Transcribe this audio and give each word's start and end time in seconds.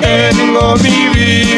tengo 0.00 0.74
mi 0.82 1.08
Biblia 1.12 1.55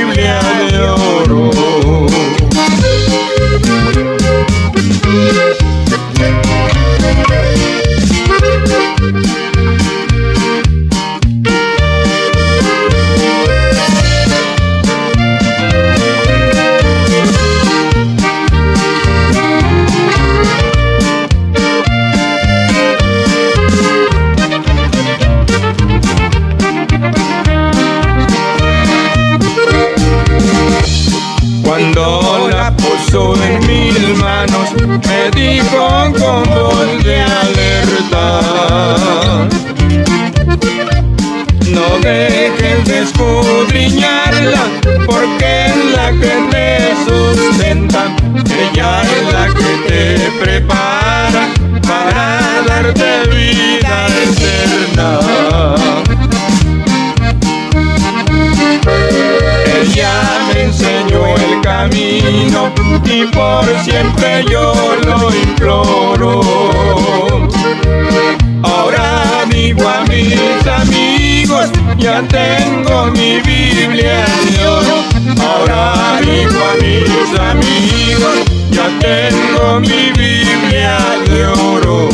ya 71.96 72.22
tengo 72.28 73.06
mi 73.12 73.40
Biblia 73.40 74.24
de 74.50 74.66
oro. 74.66 75.04
Ahora 75.40 76.20
digo 76.20 76.58
a 76.64 76.74
mis 76.82 77.40
amigos, 77.40 78.38
ya 78.70 78.88
tengo 78.98 79.80
mi 79.80 80.12
Biblia 80.12 80.98
de 81.28 81.46
oro. 81.46 82.08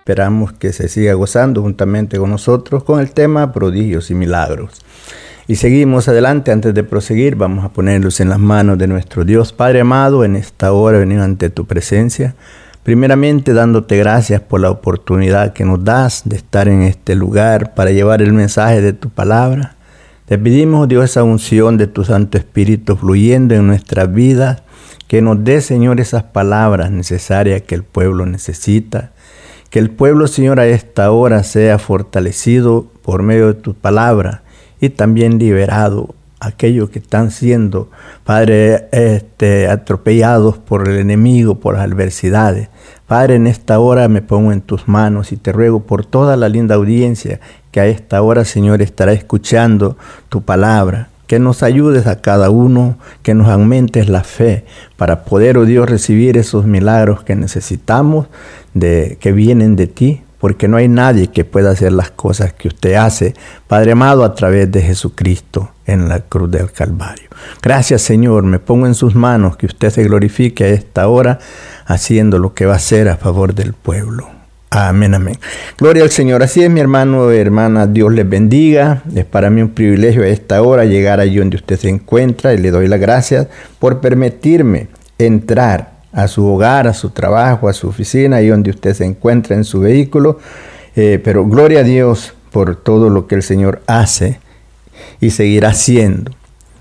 Esperamos 0.00 0.52
que 0.52 0.72
se 0.72 0.88
siga 0.88 1.14
gozando 1.14 1.62
juntamente 1.62 2.18
con 2.18 2.30
nosotros 2.30 2.82
con 2.82 2.98
el 2.98 3.12
tema 3.12 3.52
prodigios 3.52 4.10
y 4.10 4.14
milagros. 4.14 4.80
Y 5.50 5.56
seguimos 5.56 6.06
adelante, 6.06 6.52
antes 6.52 6.72
de 6.74 6.84
proseguir, 6.84 7.34
vamos 7.34 7.64
a 7.64 7.72
ponerlos 7.72 8.20
en 8.20 8.28
las 8.28 8.38
manos 8.38 8.78
de 8.78 8.86
nuestro 8.86 9.24
Dios 9.24 9.52
Padre 9.52 9.80
amado. 9.80 10.24
En 10.24 10.36
esta 10.36 10.72
hora 10.72 11.00
venimos 11.00 11.24
ante 11.24 11.50
tu 11.50 11.66
presencia, 11.66 12.36
primeramente 12.84 13.52
dándote 13.52 13.96
gracias 13.96 14.42
por 14.42 14.60
la 14.60 14.70
oportunidad 14.70 15.52
que 15.52 15.64
nos 15.64 15.82
das 15.84 16.22
de 16.24 16.36
estar 16.36 16.68
en 16.68 16.82
este 16.82 17.16
lugar 17.16 17.74
para 17.74 17.90
llevar 17.90 18.22
el 18.22 18.32
mensaje 18.32 18.80
de 18.80 18.92
tu 18.92 19.10
palabra. 19.10 19.74
Te 20.26 20.38
pedimos, 20.38 20.86
Dios, 20.86 21.06
esa 21.06 21.24
unción 21.24 21.78
de 21.78 21.88
tu 21.88 22.04
Santo 22.04 22.38
Espíritu 22.38 22.94
fluyendo 22.94 23.56
en 23.56 23.66
nuestras 23.66 24.14
vidas, 24.14 24.62
que 25.08 25.20
nos 25.20 25.42
dé, 25.42 25.62
Señor, 25.62 25.98
esas 25.98 26.22
palabras 26.22 26.92
necesarias 26.92 27.62
que 27.62 27.74
el 27.74 27.82
pueblo 27.82 28.24
necesita. 28.24 29.10
Que 29.68 29.80
el 29.80 29.90
pueblo, 29.90 30.28
Señor, 30.28 30.60
a 30.60 30.68
esta 30.68 31.10
hora 31.10 31.42
sea 31.42 31.80
fortalecido 31.80 32.86
por 33.02 33.24
medio 33.24 33.48
de 33.48 33.54
tu 33.54 33.74
palabra 33.74 34.44
y 34.80 34.90
también 34.90 35.38
liberado 35.38 36.14
aquellos 36.40 36.88
que 36.88 36.98
están 36.98 37.30
siendo, 37.30 37.90
Padre, 38.24 38.88
este, 38.92 39.68
atropellados 39.68 40.56
por 40.56 40.88
el 40.88 40.98
enemigo, 40.98 41.56
por 41.56 41.74
las 41.74 41.84
adversidades. 41.84 42.70
Padre, 43.06 43.34
en 43.34 43.46
esta 43.46 43.78
hora 43.78 44.08
me 44.08 44.22
pongo 44.22 44.50
en 44.50 44.62
tus 44.62 44.88
manos 44.88 45.32
y 45.32 45.36
te 45.36 45.52
ruego 45.52 45.80
por 45.80 46.06
toda 46.06 46.36
la 46.36 46.48
linda 46.48 46.76
audiencia 46.76 47.40
que 47.70 47.80
a 47.80 47.86
esta 47.86 48.22
hora, 48.22 48.44
Señor, 48.44 48.82
estará 48.82 49.12
escuchando 49.12 49.96
tu 50.28 50.42
palabra. 50.42 51.08
Que 51.26 51.38
nos 51.38 51.62
ayudes 51.62 52.08
a 52.08 52.20
cada 52.20 52.50
uno, 52.50 52.96
que 53.22 53.34
nos 53.34 53.48
aumentes 53.48 54.08
la 54.08 54.24
fe 54.24 54.64
para 54.96 55.24
poder, 55.24 55.58
oh 55.58 55.64
Dios, 55.64 55.88
recibir 55.88 56.36
esos 56.36 56.64
milagros 56.64 57.22
que 57.22 57.36
necesitamos, 57.36 58.26
de, 58.74 59.16
que 59.20 59.30
vienen 59.30 59.76
de 59.76 59.86
ti, 59.86 60.22
porque 60.40 60.66
no 60.66 60.78
hay 60.78 60.88
nadie 60.88 61.28
que 61.28 61.44
pueda 61.44 61.70
hacer 61.70 61.92
las 61.92 62.10
cosas 62.10 62.52
que 62.54 62.68
usted 62.68 62.94
hace, 62.94 63.34
Padre 63.68 63.92
amado, 63.92 64.24
a 64.24 64.34
través 64.34 64.72
de 64.72 64.82
Jesucristo 64.82 65.70
en 65.86 66.08
la 66.08 66.20
cruz 66.20 66.50
del 66.50 66.72
Calvario. 66.72 67.28
Gracias 67.62 68.02
Señor, 68.02 68.42
me 68.44 68.58
pongo 68.58 68.86
en 68.86 68.94
sus 68.94 69.14
manos, 69.14 69.56
que 69.56 69.66
usted 69.66 69.90
se 69.90 70.02
glorifique 70.04 70.64
a 70.64 70.68
esta 70.68 71.06
hora, 71.08 71.38
haciendo 71.86 72.38
lo 72.38 72.54
que 72.54 72.66
va 72.66 72.72
a 72.72 72.76
hacer 72.76 73.08
a 73.08 73.16
favor 73.16 73.54
del 73.54 73.74
pueblo. 73.74 74.28
Amén, 74.72 75.14
amén. 75.14 75.36
Gloria 75.78 76.04
al 76.04 76.10
Señor. 76.10 76.44
Así 76.44 76.62
es, 76.62 76.70
mi 76.70 76.78
hermano, 76.78 77.32
hermana, 77.32 77.88
Dios 77.88 78.12
les 78.12 78.28
bendiga. 78.28 79.02
Es 79.16 79.24
para 79.24 79.50
mí 79.50 79.62
un 79.62 79.70
privilegio 79.70 80.22
a 80.22 80.28
esta 80.28 80.62
hora 80.62 80.84
llegar 80.84 81.18
allí 81.18 81.38
donde 81.38 81.56
usted 81.56 81.76
se 81.76 81.88
encuentra 81.88 82.54
y 82.54 82.58
le 82.58 82.70
doy 82.70 82.86
las 82.86 83.00
gracias 83.00 83.48
por 83.80 84.00
permitirme 84.00 84.86
entrar 85.18 85.89
a 86.12 86.28
su 86.28 86.46
hogar, 86.46 86.86
a 86.88 86.94
su 86.94 87.10
trabajo, 87.10 87.68
a 87.68 87.72
su 87.72 87.88
oficina, 87.88 88.36
ahí 88.36 88.48
donde 88.48 88.70
usted 88.70 88.94
se 88.94 89.04
encuentra 89.04 89.56
en 89.56 89.64
su 89.64 89.80
vehículo. 89.80 90.38
Eh, 90.96 91.20
pero 91.22 91.44
gloria 91.46 91.80
a 91.80 91.84
Dios 91.84 92.34
por 92.50 92.76
todo 92.76 93.10
lo 93.10 93.26
que 93.26 93.36
el 93.36 93.42
Señor 93.42 93.80
hace 93.86 94.40
y 95.20 95.30
seguirá 95.30 95.70
haciendo. 95.70 96.32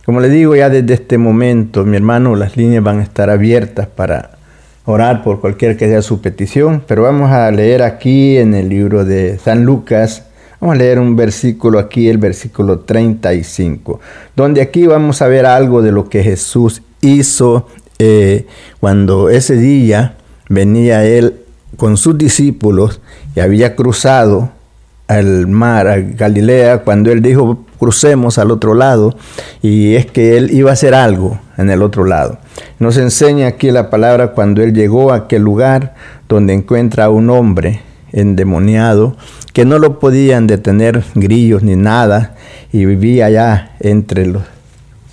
Como 0.06 0.20
le 0.22 0.30
digo 0.30 0.56
ya 0.56 0.70
desde 0.70 0.96
este 0.96 1.18
momento, 1.18 1.86
mi 1.86 1.96
hermano, 1.96 2.36
las 2.36 2.58
líneas 2.58 2.84
van 2.84 3.00
a 3.00 3.04
estar 3.04 3.30
abiertas 3.30 3.88
para 3.88 4.40
orar 4.86 5.22
por 5.22 5.40
cualquier 5.40 5.78
que 5.78 5.88
sea 5.88 6.02
su 6.02 6.20
petición, 6.20 6.82
pero 6.88 7.04
vamos 7.04 7.30
a 7.32 7.52
leer 7.52 7.84
aquí 7.84 8.38
en 8.38 8.56
el 8.56 8.70
libro 8.70 9.06
de 9.06 9.38
San 9.38 9.64
Lucas, 9.64 10.24
vamos 10.60 10.76
a 10.76 10.80
leer 10.80 10.98
un 10.98 11.16
versículo 11.16 11.78
aquí, 11.78 12.10
el 12.10 12.18
versículo 12.18 12.80
35, 12.80 14.00
donde 14.36 14.62
aquí 14.62 14.88
vamos 14.88 15.22
a 15.22 15.28
ver 15.28 15.46
algo 15.46 15.84
de 15.84 15.92
lo 15.92 16.10
que 16.10 16.24
Jesús 16.24 16.82
hizo 17.02 17.68
eh, 18.00 18.48
cuando 18.80 19.30
ese 19.30 19.58
día 19.58 20.16
venía 20.48 21.06
él 21.06 21.36
con 21.76 21.98
sus 21.98 22.18
discípulos 22.18 23.02
y 23.36 23.42
había 23.42 23.76
cruzado 23.76 24.52
al 25.08 25.48
mar, 25.48 25.88
a 25.88 25.98
Galilea, 25.98 26.84
cuando 26.84 27.12
él 27.12 27.22
dijo 27.22 27.66
crucemos 27.80 28.38
al 28.38 28.52
otro 28.52 28.74
lado, 28.74 29.16
y 29.62 29.96
es 29.96 30.06
que 30.06 30.38
él 30.38 30.52
iba 30.52 30.70
a 30.70 30.74
hacer 30.74 30.94
algo 30.94 31.40
en 31.58 31.70
el 31.70 31.82
otro 31.82 32.06
lado. 32.06 32.38
Nos 32.78 32.98
enseña 32.98 33.48
aquí 33.48 33.72
la 33.72 33.90
palabra 33.90 34.34
cuando 34.34 34.62
él 34.62 34.74
llegó 34.74 35.12
a 35.12 35.16
aquel 35.16 35.42
lugar 35.42 35.96
donde 36.28 36.54
encuentra 36.54 37.06
a 37.06 37.10
un 37.10 37.30
hombre 37.30 37.82
endemoniado 38.12 39.16
que 39.54 39.66
no 39.66 39.80
lo 39.80 40.00
podían 40.00 40.48
detener 40.48 41.04
grillos 41.16 41.64
ni 41.64 41.76
nada 41.76 42.36
y 42.72 42.86
vivía 42.86 43.28
allá 43.28 43.72
entre 43.80 44.26
los 44.26 44.44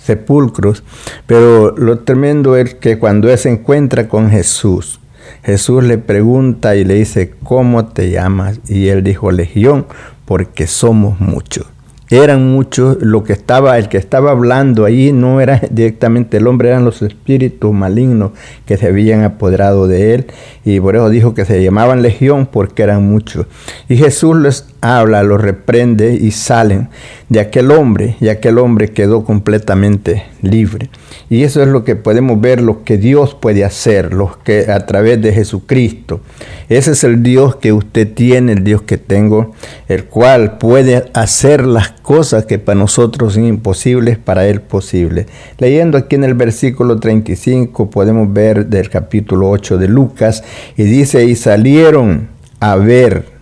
sepulcros. 0.07 0.83
Pero 1.27 1.75
lo 1.77 1.99
tremendo 1.99 2.55
es 2.55 2.73
que 2.73 2.97
cuando 2.97 3.29
él 3.29 3.37
se 3.37 3.49
encuentra 3.49 4.07
con 4.07 4.31
Jesús, 4.31 4.99
Jesús 5.43 5.83
le 5.83 5.97
pregunta 5.97 6.75
y 6.75 6.83
le 6.83 6.95
dice, 6.95 7.33
¿cómo 7.43 7.85
te 7.85 8.09
llamas? 8.09 8.59
Y 8.67 8.87
él 8.87 9.03
dijo, 9.03 9.31
Legión, 9.31 9.85
porque 10.25 10.67
somos 10.67 11.19
muchos. 11.19 11.65
eran 12.09 12.49
muchos, 12.51 12.97
lo 13.01 13.23
que 13.23 13.33
estaba, 13.33 13.77
el 13.77 13.89
que 13.89 13.97
estaba 13.97 14.31
hablando 14.31 14.85
ahí 14.85 15.11
no 15.11 15.41
era 15.41 15.61
directamente 15.69 16.37
el 16.37 16.47
hombre, 16.47 16.69
eran 16.69 16.85
los 16.85 17.01
espíritus 17.01 17.73
malignos 17.73 18.31
que 18.65 18.77
se 18.77 18.87
habían 18.87 19.23
apoderado 19.23 19.87
de 19.87 20.15
él, 20.15 20.27
y 20.63 20.79
por 20.79 20.95
eso 20.95 21.09
dijo 21.09 21.33
que 21.33 21.45
se 21.45 21.61
llamaban 21.61 22.01
legión 22.01 22.45
porque 22.45 22.83
eran 22.83 23.03
muchos. 23.03 23.45
Y 23.89 23.97
Jesús 23.97 24.37
les 24.37 24.65
habla, 24.81 25.23
los 25.23 25.41
reprende 25.41 26.13
y 26.13 26.31
salen 26.31 26.89
de 27.29 27.39
aquel 27.39 27.71
hombre, 27.71 28.15
y 28.21 28.29
aquel 28.29 28.57
hombre 28.57 28.89
quedó 28.89 29.23
completamente 29.23 30.23
libre. 30.41 30.89
Y 31.29 31.43
eso 31.43 31.61
es 31.61 31.67
lo 31.67 31.83
que 31.83 31.95
podemos 31.95 32.39
ver, 32.39 32.61
lo 32.61 32.83
que 32.83 32.97
Dios 32.97 33.35
puede 33.35 33.65
hacer, 33.65 34.13
lo 34.13 34.39
que 34.43 34.71
a 34.71 34.85
través 34.85 35.21
de 35.21 35.33
Jesucristo. 35.33 36.21
Ese 36.69 36.91
es 36.91 37.03
el 37.03 37.23
Dios 37.23 37.57
que 37.57 37.73
usted 37.73 38.13
tiene, 38.13 38.53
el 38.53 38.63
Dios 38.63 38.81
que 38.83 38.97
tengo, 38.97 39.53
el 39.89 40.05
cual 40.05 40.57
puede 40.57 41.05
hacer 41.13 41.65
las 41.65 41.89
cosas 41.89 42.45
que 42.45 42.59
para 42.59 42.79
nosotros 42.79 43.33
son 43.33 43.45
imposibles, 43.45 44.17
para 44.17 44.47
Él 44.47 44.61
posibles. 44.61 45.27
Leyendo 45.57 45.97
aquí 45.97 46.15
en 46.15 46.23
el 46.23 46.33
versículo 46.33 46.97
35 46.97 47.89
podemos 47.89 48.31
ver 48.31 48.67
del 48.67 48.89
capítulo 48.89 49.49
8 49.49 49.77
de 49.77 49.87
Lucas 49.87 50.43
y 50.77 50.83
dice, 50.83 51.25
y 51.25 51.35
salieron 51.35 52.29
a 52.59 52.75
ver 52.75 53.36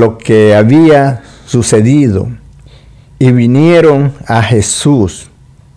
lo 0.00 0.18
que 0.18 0.54
había 0.54 1.22
sucedido 1.46 2.28
y 3.18 3.32
vinieron 3.32 4.12
a 4.26 4.42
Jesús 4.42 5.28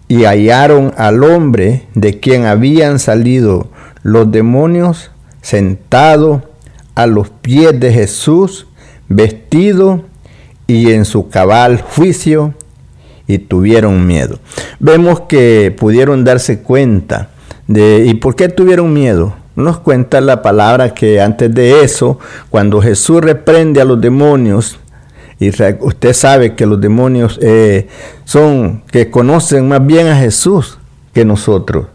y 0.08 0.24
hallaron 0.24 0.94
al 0.98 1.24
hombre 1.24 1.84
de 1.94 2.20
quien 2.20 2.46
habían 2.46 3.00
salido 3.00 3.70
los 4.04 4.32
demonios 4.32 5.12
sentado 5.42 6.50
a 6.96 7.08
los 7.08 7.30
pies 7.30 7.80
de 7.80 7.94
Jesús, 7.94 8.68
vestido 9.08 10.04
y 10.66 10.92
en 10.92 11.06
su 11.06 11.30
cabal 11.30 11.82
juicio, 11.82 12.54
y 13.28 13.40
tuvieron 13.40 14.08
miedo. 14.08 14.40
Vemos 14.80 15.22
que 15.22 15.76
pudieron 15.78 16.24
darse 16.24 16.60
cuenta 16.60 17.30
de, 17.68 18.06
¿y 18.06 18.14
por 18.16 18.36
qué 18.36 18.48
tuvieron 18.48 18.94
miedo? 18.94 19.36
Nos 19.58 19.80
cuenta 19.80 20.22
la 20.22 20.44
palabra 20.44 20.94
que 20.94 21.20
antes 21.20 21.52
de 21.52 21.84
eso, 21.84 22.20
cuando 22.52 22.80
Jesús 22.80 23.22
reprende 23.22 23.82
a 23.82 23.86
los 23.86 24.00
demonios, 24.00 24.78
y 25.40 25.50
usted 25.50 26.14
sabe 26.14 26.54
que 26.54 26.68
los 26.68 26.80
demonios 26.80 27.40
eh, 27.42 27.88
son 28.24 28.84
que 28.92 29.10
conocen 29.10 29.68
más 29.68 29.84
bien 29.84 30.10
a 30.10 30.16
Jesús 30.16 30.78
que 31.12 31.26
nosotros, 31.26 31.88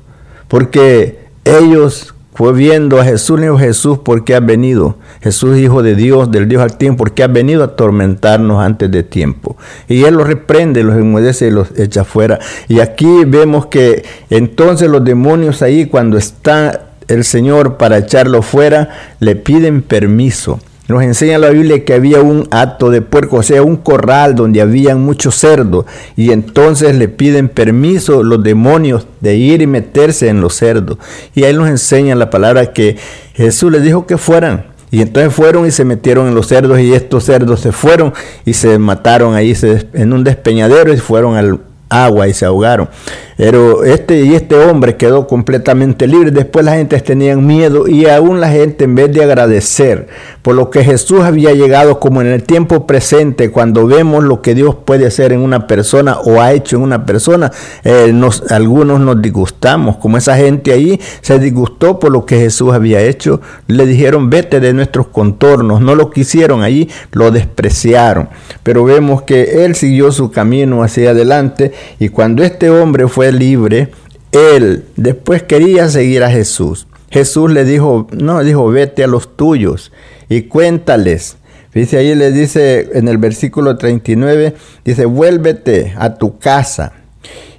porque 0.49 1.21
ellos 1.45 2.13
fue 2.35 2.53
viendo 2.53 3.01
a 3.01 3.05
Jesús, 3.05 3.39
le 3.39 3.47
dijo 3.47 3.59
Jesús, 3.59 3.99
¿por 3.99 4.25
qué 4.25 4.35
has 4.35 4.45
venido? 4.45 4.97
Jesús, 5.21 5.57
hijo 5.57 5.85
de 5.85 5.95
Dios, 5.95 6.33
del 6.33 6.49
Dios 6.49 6.65
al 6.65 6.77
tiempo, 6.77 7.05
¿por 7.05 7.13
qué 7.13 7.23
has 7.23 7.33
venido 7.33 7.63
a 7.63 7.67
atormentarnos 7.67 8.61
antes 8.61 8.91
de 8.91 9.05
tiempo? 9.05 9.57
Y 9.87 10.03
él 10.03 10.15
los 10.15 10.27
reprende, 10.27 10.83
los 10.83 10.97
enmudece 10.97 11.47
y 11.47 11.51
los 11.53 11.79
echa 11.79 12.03
fuera. 12.03 12.41
Y 12.67 12.81
aquí 12.81 13.25
vemos 13.25 13.67
que 13.67 14.05
entonces 14.31 14.91
los 14.91 15.05
demonios 15.05 15.63
ahí, 15.63 15.87
cuando 15.87 16.19
está 16.19 16.89
el 17.13 17.25
Señor 17.25 17.77
para 17.77 17.99
echarlo 17.99 18.43
fuera, 18.43 18.89
le 19.21 19.37
piden 19.37 19.83
permiso. 19.83 20.61
Nos 20.89 21.03
enseña 21.03 21.39
la 21.39 21.51
Biblia 21.51 21.85
que 21.85 21.95
había 21.95 22.21
un 22.21 22.49
acto 22.51 22.91
de 22.91 23.03
puerco, 23.03 23.37
o 23.37 23.43
sea, 23.43 23.63
un 23.63 23.77
corral 23.77 24.35
donde 24.35 24.61
habían 24.61 25.01
muchos 25.01 25.37
cerdos. 25.37 25.87
Y 26.17 26.33
entonces 26.33 26.97
le 26.97 27.09
piden 27.09 27.49
permiso 27.49 28.23
los 28.23 28.43
demonios 28.43 29.07
de 29.21 29.37
ir 29.37 29.63
y 29.63 29.67
meterse 29.67 30.29
en 30.29 30.41
los 30.41 30.55
cerdos. 30.55 30.99
Y 31.35 31.45
ahí 31.45 31.55
nos 31.55 31.69
enseña 31.69 32.15
la 32.15 32.31
palabra 32.31 32.73
que 32.73 32.97
Jesús 33.35 33.71
les 33.71 33.83
dijo 33.83 34.07
que 34.07 34.19
fueran. 34.19 34.67
Y 34.91 35.01
entonces 35.01 35.33
fueron 35.33 35.67
y 35.67 35.71
se 35.71 35.87
metieron 35.87 36.29
en 36.29 36.35
los 36.35 36.49
cerdos 36.49 36.79
y 36.79 36.93
estos 36.93 37.25
cerdos 37.25 37.61
se 37.61 37.73
fueron 37.73 38.13
y 38.45 38.53
se 38.53 38.79
mataron 38.79 39.35
ahí 39.35 39.57
en 39.95 40.13
un 40.13 40.23
despeñadero 40.25 40.93
y 40.93 40.99
fueron 40.99 41.37
al 41.37 41.61
agua 41.89 42.29
y 42.29 42.35
se 42.35 42.45
ahogaron. 42.45 42.91
Pero 43.37 43.85
este 43.85 44.23
y 44.23 44.35
este 44.35 44.57
hombre 44.57 44.97
quedó 44.97 45.27
completamente 45.27 46.07
libre. 46.07 46.31
Después 46.31 46.65
la 46.65 46.75
gente 46.75 47.01
tenía 47.01 47.37
miedo 47.37 47.89
y 47.89 48.07
aún 48.07 48.41
la 48.41 48.51
gente 48.51 48.85
en 48.85 48.95
vez 48.95 49.13
de 49.13 49.23
agradecer 49.23 50.09
por 50.43 50.55
lo 50.55 50.71
que 50.71 50.85
Jesús 50.85 51.21
había 51.21 51.53
llegado 51.53 52.01
como 52.01 52.21
en 52.21 52.27
el 52.27 52.43
tiempo 52.43 52.87
presente, 52.87 53.51
cuando 53.51 53.87
vemos 53.87 54.25
lo 54.25 54.43
que 54.43 54.55
Dios 54.55 54.77
puede 54.85 55.07
hacer 55.07 55.33
en 55.33 55.41
una 55.41 55.67
persona 55.67 56.19
o 56.19 56.41
ha 56.41 56.53
hecho 56.53 56.77
en 56.77 56.83
una 56.83 57.07
persona, 57.07 57.53
eh, 57.85 58.11
nos, 58.13 58.51
algunos 58.51 59.01
nos 59.01 59.23
disgustamos, 59.23 59.97
como 59.97 60.19
esa 60.19 60.37
gente 60.37 60.73
ahí 60.73 61.01
se 61.21 61.39
disgustó 61.39 61.99
por 61.99 62.11
lo 62.11 62.27
que 62.27 62.39
Jesús 62.39 62.73
había 62.73 63.01
hecho, 63.01 63.41
le 63.69 63.87
dijeron 63.87 64.31
vete 64.31 64.61
de 64.61 64.73
nuestros 64.73 65.09
contornos, 65.09 65.81
no 65.81 65.95
lo 65.95 66.11
quisieron 66.11 66.63
allí, 66.63 66.89
lo 67.13 67.31
despreciaron. 67.31 68.29
Pero 68.63 68.85
vemos 68.85 69.23
que 69.23 69.65
él 69.65 69.75
siguió 69.75 70.11
su 70.13 70.31
camino 70.31 70.83
hacia 70.83 71.11
adelante 71.11 71.73
y 71.99 72.09
cuando 72.09 72.43
este 72.43 72.71
hombre 72.71 73.09
fue 73.09 73.22
libre, 73.31 73.91
él 74.33 74.87
después 74.97 75.43
quería 75.43 75.89
seguir 75.89 76.25
a 76.25 76.31
Jesús. 76.31 76.89
Jesús 77.11 77.51
le 77.51 77.65
dijo, 77.65 78.09
no, 78.11 78.43
dijo, 78.43 78.67
vete 78.69 79.05
a 79.05 79.07
los 79.07 79.37
tuyos 79.37 79.93
y 80.31 80.43
cuéntales. 80.43 81.37
Dice 81.75 81.99
ahí, 81.99 82.15
le 82.15 82.33
dice 82.33 82.89
en 82.95 83.07
el 83.07 83.19
versículo 83.19 83.77
39, 83.77 84.55
dice, 84.85 85.05
vuélvete 85.05 85.95
a 85.99 86.15
tu 86.15 86.39
casa 86.39 86.93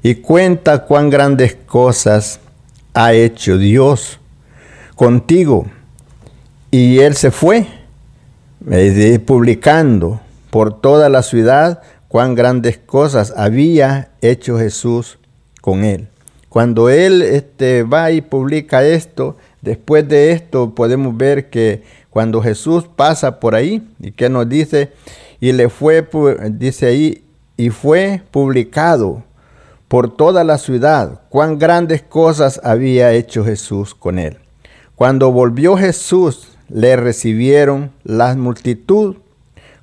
y 0.01 0.15
cuenta 0.15 0.85
cuán 0.85 1.09
grandes 1.09 1.55
cosas 1.55 2.39
ha 2.95 3.13
hecho 3.13 3.57
Dios 3.57 4.19
contigo. 4.95 5.67
Y 6.71 6.99
él 6.99 7.15
se 7.15 7.29
fue, 7.29 7.67
publicando 9.25 10.19
por 10.49 10.81
toda 10.81 11.09
la 11.09 11.21
ciudad 11.21 11.81
cuán 12.07 12.35
grandes 12.35 12.77
cosas 12.77 13.33
había 13.35 14.09
hecho 14.21 14.57
Jesús 14.57 15.19
con 15.63 15.85
él. 15.85 16.09
Cuando 16.49 16.89
él 16.89 17.21
este, 17.21 17.83
va 17.83 18.11
y 18.11 18.19
publica 18.19 18.83
esto, 18.83 19.37
después 19.61 20.05
de 20.09 20.33
esto 20.33 20.75
podemos 20.75 21.15
ver 21.15 21.49
que 21.49 21.83
cuando 22.09 22.41
Jesús 22.41 22.83
pasa 22.93 23.39
por 23.39 23.55
ahí, 23.55 23.81
y 24.01 24.11
que 24.11 24.27
nos 24.27 24.49
dice, 24.49 24.91
y 25.39 25.53
le 25.53 25.69
fue, 25.69 26.05
dice 26.51 26.87
ahí, 26.87 27.23
y 27.55 27.69
fue 27.69 28.21
publicado 28.29 29.23
por 29.87 30.17
toda 30.17 30.43
la 30.43 30.57
ciudad 30.57 31.21
cuán 31.29 31.57
grandes 31.57 32.01
cosas 32.01 32.59
había 32.61 33.13
hecho 33.13 33.45
Jesús 33.45 33.95
con 33.95 34.19
él. 34.19 34.39
Cuando 34.95 35.31
volvió 35.31 35.77
Jesús, 35.77 36.49
le 36.67 36.97
recibieron 36.97 37.91
la 38.03 38.35
multitud 38.35 39.15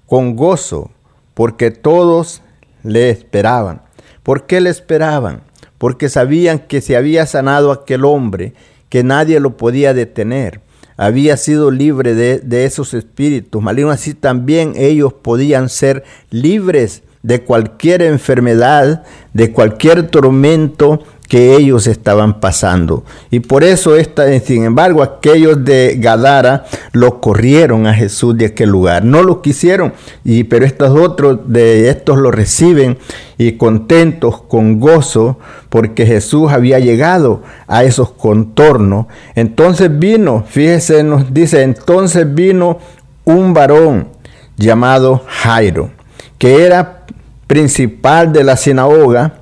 con 0.07 0.37
gozo, 0.37 0.91
porque 1.33 1.71
todos 1.71 2.43
le 2.83 3.09
esperaban. 3.09 3.81
¿Por 4.23 4.45
qué 4.45 4.61
le 4.61 4.69
esperaban? 4.69 5.41
Porque 5.81 6.11
sabían 6.11 6.59
que 6.59 6.83
se 6.83 6.95
había 6.95 7.25
sanado 7.25 7.73
aquel 7.73 8.05
hombre, 8.05 8.53
que 8.91 9.03
nadie 9.03 9.41
lo 9.41 9.57
podía 9.57 9.95
detener. 9.95 10.61
Había 10.99 11.39
sido 11.39 11.71
libre 11.71 12.15
de, 12.15 12.65
esos 12.67 12.93
espíritus 12.93 13.63
malignos, 13.63 13.95
así 13.95 14.13
también 14.13 14.75
ellos 14.77 15.15
podían 15.15 15.71
ser 15.71 16.05
libres 16.29 17.03
de 17.23 17.45
cualquier 17.45 18.03
enfermedad, 18.03 19.05
de 19.33 19.53
cualquier 19.53 20.09
tormento 20.09 21.03
que 21.31 21.55
ellos 21.55 21.87
estaban 21.87 22.41
pasando. 22.41 23.05
Y 23.31 23.39
por 23.39 23.63
eso, 23.63 23.95
esta, 23.95 24.37
sin 24.41 24.65
embargo, 24.65 25.01
aquellos 25.01 25.65
de 25.65 25.95
Gadara 25.97 26.65
lo 26.91 27.21
corrieron 27.21 27.87
a 27.87 27.95
Jesús 27.95 28.37
de 28.37 28.47
aquel 28.47 28.71
lugar. 28.71 29.05
No 29.05 29.23
lo 29.23 29.41
quisieron, 29.41 29.93
y, 30.25 30.43
pero 30.43 30.67
estos 30.67 30.91
otros 30.91 31.39
de 31.47 31.89
estos 31.89 32.19
lo 32.19 32.33
reciben 32.33 32.99
y 33.39 33.53
contentos, 33.53 34.43
con 34.43 34.81
gozo, 34.81 35.39
porque 35.69 36.05
Jesús 36.05 36.51
había 36.51 36.81
llegado 36.81 37.45
a 37.69 37.85
esos 37.85 38.11
contornos. 38.11 39.07
Entonces 39.37 40.01
vino, 40.01 40.45
fíjese, 40.49 41.05
nos 41.05 41.33
dice, 41.33 41.63
entonces 41.63 42.35
vino 42.35 42.81
un 43.25 43.55
varón 43.55 44.09
llamado 44.57 45.23
Jairo, 45.29 45.91
que 46.39 46.65
era 46.65 47.05
principal 47.47 48.33
de 48.33 48.43
la 48.43 48.57
sinagoga, 48.57 49.40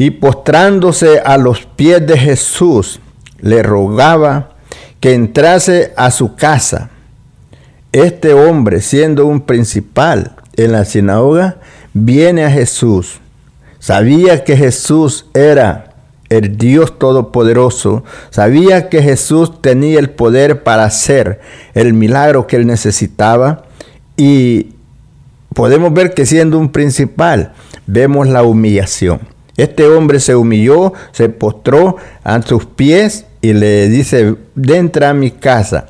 y 0.00 0.12
postrándose 0.12 1.20
a 1.20 1.36
los 1.36 1.66
pies 1.66 2.06
de 2.06 2.16
Jesús, 2.16 3.00
le 3.38 3.62
rogaba 3.62 4.52
que 4.98 5.12
entrase 5.12 5.92
a 5.94 6.10
su 6.10 6.36
casa. 6.36 6.88
Este 7.92 8.32
hombre, 8.32 8.80
siendo 8.80 9.26
un 9.26 9.42
principal 9.42 10.36
en 10.56 10.72
la 10.72 10.86
sinagoga, 10.86 11.58
viene 11.92 12.46
a 12.46 12.50
Jesús. 12.50 13.20
Sabía 13.78 14.42
que 14.42 14.56
Jesús 14.56 15.26
era 15.34 15.92
el 16.30 16.56
Dios 16.56 16.98
Todopoderoso. 16.98 18.02
Sabía 18.30 18.88
que 18.88 19.02
Jesús 19.02 19.60
tenía 19.60 19.98
el 19.98 20.08
poder 20.08 20.62
para 20.62 20.84
hacer 20.84 21.42
el 21.74 21.92
milagro 21.92 22.46
que 22.46 22.56
él 22.56 22.66
necesitaba. 22.66 23.64
Y 24.16 24.76
podemos 25.52 25.92
ver 25.92 26.14
que 26.14 26.24
siendo 26.24 26.58
un 26.58 26.72
principal, 26.72 27.52
vemos 27.86 28.28
la 28.28 28.42
humillación. 28.44 29.20
Este 29.56 29.86
hombre 29.86 30.20
se 30.20 30.36
humilló, 30.36 30.92
se 31.12 31.28
postró 31.28 31.96
a 32.24 32.40
sus 32.42 32.66
pies 32.66 33.26
y 33.40 33.52
le 33.52 33.88
dice, 33.88 34.36
entra 34.68 35.10
a 35.10 35.14
mi 35.14 35.30
casa. 35.30 35.88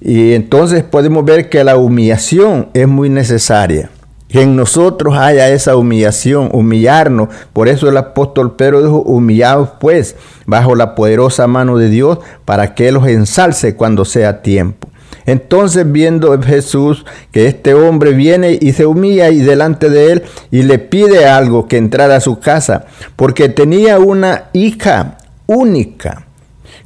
Y 0.00 0.32
entonces 0.32 0.84
podemos 0.84 1.24
ver 1.24 1.48
que 1.48 1.64
la 1.64 1.76
humillación 1.76 2.68
es 2.74 2.86
muy 2.88 3.08
necesaria. 3.08 3.90
que 4.28 4.42
en 4.42 4.56
nosotros 4.56 5.16
haya 5.16 5.48
esa 5.48 5.74
humillación, 5.74 6.50
humillarnos. 6.52 7.30
Por 7.54 7.66
eso 7.66 7.88
el 7.88 7.96
apóstol 7.96 8.56
Pedro 8.56 8.82
dijo, 8.82 9.00
humillados 9.00 9.70
pues 9.80 10.16
bajo 10.44 10.74
la 10.74 10.94
poderosa 10.94 11.46
mano 11.46 11.78
de 11.78 11.88
Dios 11.88 12.18
para 12.44 12.74
que 12.74 12.88
Él 12.88 12.94
los 12.94 13.06
ensalce 13.06 13.74
cuando 13.74 14.04
sea 14.04 14.42
tiempo. 14.42 14.88
Entonces 15.26 15.90
viendo 15.90 16.40
Jesús 16.40 17.04
que 17.32 17.46
este 17.46 17.74
hombre 17.74 18.12
viene 18.12 18.58
y 18.60 18.72
se 18.72 18.86
humilla 18.86 19.30
y 19.30 19.40
delante 19.40 19.90
de 19.90 20.12
él 20.12 20.22
y 20.50 20.62
le 20.62 20.78
pide 20.78 21.26
algo 21.26 21.68
que 21.68 21.76
entrara 21.76 22.16
a 22.16 22.20
su 22.20 22.38
casa, 22.40 22.86
porque 23.16 23.48
tenía 23.48 23.98
una 23.98 24.44
hija 24.52 25.18
única, 25.46 26.26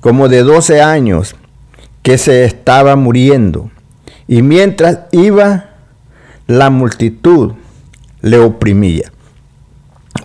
como 0.00 0.28
de 0.28 0.42
12 0.42 0.82
años, 0.82 1.36
que 2.02 2.18
se 2.18 2.44
estaba 2.44 2.96
muriendo. 2.96 3.70
Y 4.26 4.42
mientras 4.42 5.00
iba 5.12 5.70
la 6.46 6.70
multitud 6.70 7.52
le 8.20 8.38
oprimía. 8.38 9.12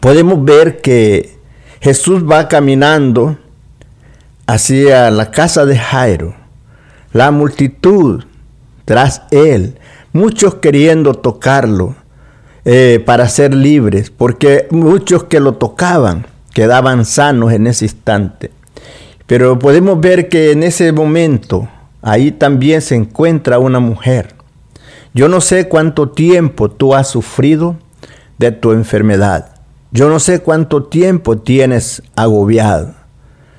Podemos 0.02 0.44
ver 0.44 0.82
que 0.82 1.38
Jesús 1.82 2.24
va 2.30 2.48
caminando 2.48 3.38
hacia 4.46 5.12
la 5.12 5.32
casa 5.32 5.66
de 5.66 5.78
Jairo, 5.78 6.36
la 7.18 7.32
multitud 7.32 8.24
tras 8.86 9.24
él, 9.32 9.78
muchos 10.14 10.56
queriendo 10.56 11.14
tocarlo 11.14 11.96
eh, 12.64 13.04
para 13.06 13.28
ser 13.28 13.54
libres, 13.54 14.10
porque 14.10 14.68
muchos 14.72 15.26
que 15.26 15.40
lo 15.40 15.54
tocaban 15.54 16.26
quedaban 16.54 17.06
sanos 17.06 17.52
en 17.52 17.68
ese 17.68 17.86
instante. 17.86 18.52
Pero 19.26 19.60
podemos 19.60 20.00
ver 20.00 20.30
que 20.30 20.52
en 20.52 20.64
ese 20.64 20.92
momento 20.92 21.68
ahí 22.02 22.32
también 22.32 22.82
se 22.82 22.96
encuentra 22.96 23.60
una 23.60 23.80
mujer 23.80 24.38
yo 25.18 25.28
no 25.30 25.42
sé 25.42 25.68
cuánto 25.68 26.10
tiempo 26.10 26.70
tú 26.70 26.94
has 26.94 27.08
sufrido 27.08 27.76
de 28.38 28.52
tu 28.52 28.72
enfermedad. 28.72 29.56
Yo 29.92 30.10
no 30.10 30.20
sé 30.20 30.42
cuánto 30.42 30.84
tiempo 30.84 31.40
tienes 31.40 32.04
agobiado. 32.16 32.94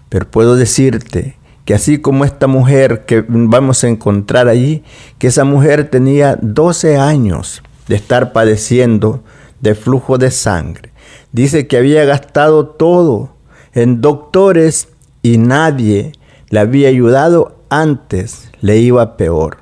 Pero 0.08 0.30
puedo 0.30 0.54
decirte 0.54 1.36
que 1.68 1.74
así 1.74 1.98
como 1.98 2.24
esta 2.24 2.46
mujer 2.46 3.04
que 3.04 3.22
vamos 3.28 3.84
a 3.84 3.88
encontrar 3.88 4.48
allí, 4.48 4.82
que 5.18 5.26
esa 5.26 5.44
mujer 5.44 5.90
tenía 5.90 6.38
12 6.40 6.96
años 6.96 7.62
de 7.88 7.96
estar 7.96 8.32
padeciendo 8.32 9.22
de 9.60 9.74
flujo 9.74 10.16
de 10.16 10.30
sangre. 10.30 10.92
Dice 11.30 11.66
que 11.66 11.76
había 11.76 12.06
gastado 12.06 12.68
todo 12.68 13.34
en 13.74 14.00
doctores 14.00 14.88
y 15.22 15.36
nadie 15.36 16.12
le 16.48 16.60
había 16.60 16.88
ayudado 16.88 17.58
antes, 17.68 18.50
le 18.62 18.78
iba 18.78 19.18
peor. 19.18 19.58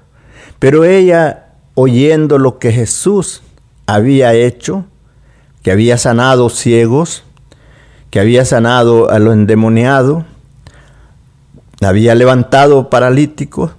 Pero 0.61 0.85
ella 0.85 1.55
oyendo 1.75 2.39
lo 2.39 2.61
que 2.61 2.71
Jesús 2.71 3.43
había 3.89 4.33
hecho, 4.33 4.85
que 5.61 5.73
había 5.73 5.99
sanado 5.99 6.51
ciegos, 6.51 7.25
que 8.11 8.21
había 8.21 8.45
sanado 8.45 9.11
a 9.11 9.19
los 9.19 9.35
endemoniados, 9.35 10.23
había 11.81 12.15
levantado 12.15 12.89
paralíticos, 12.89 13.73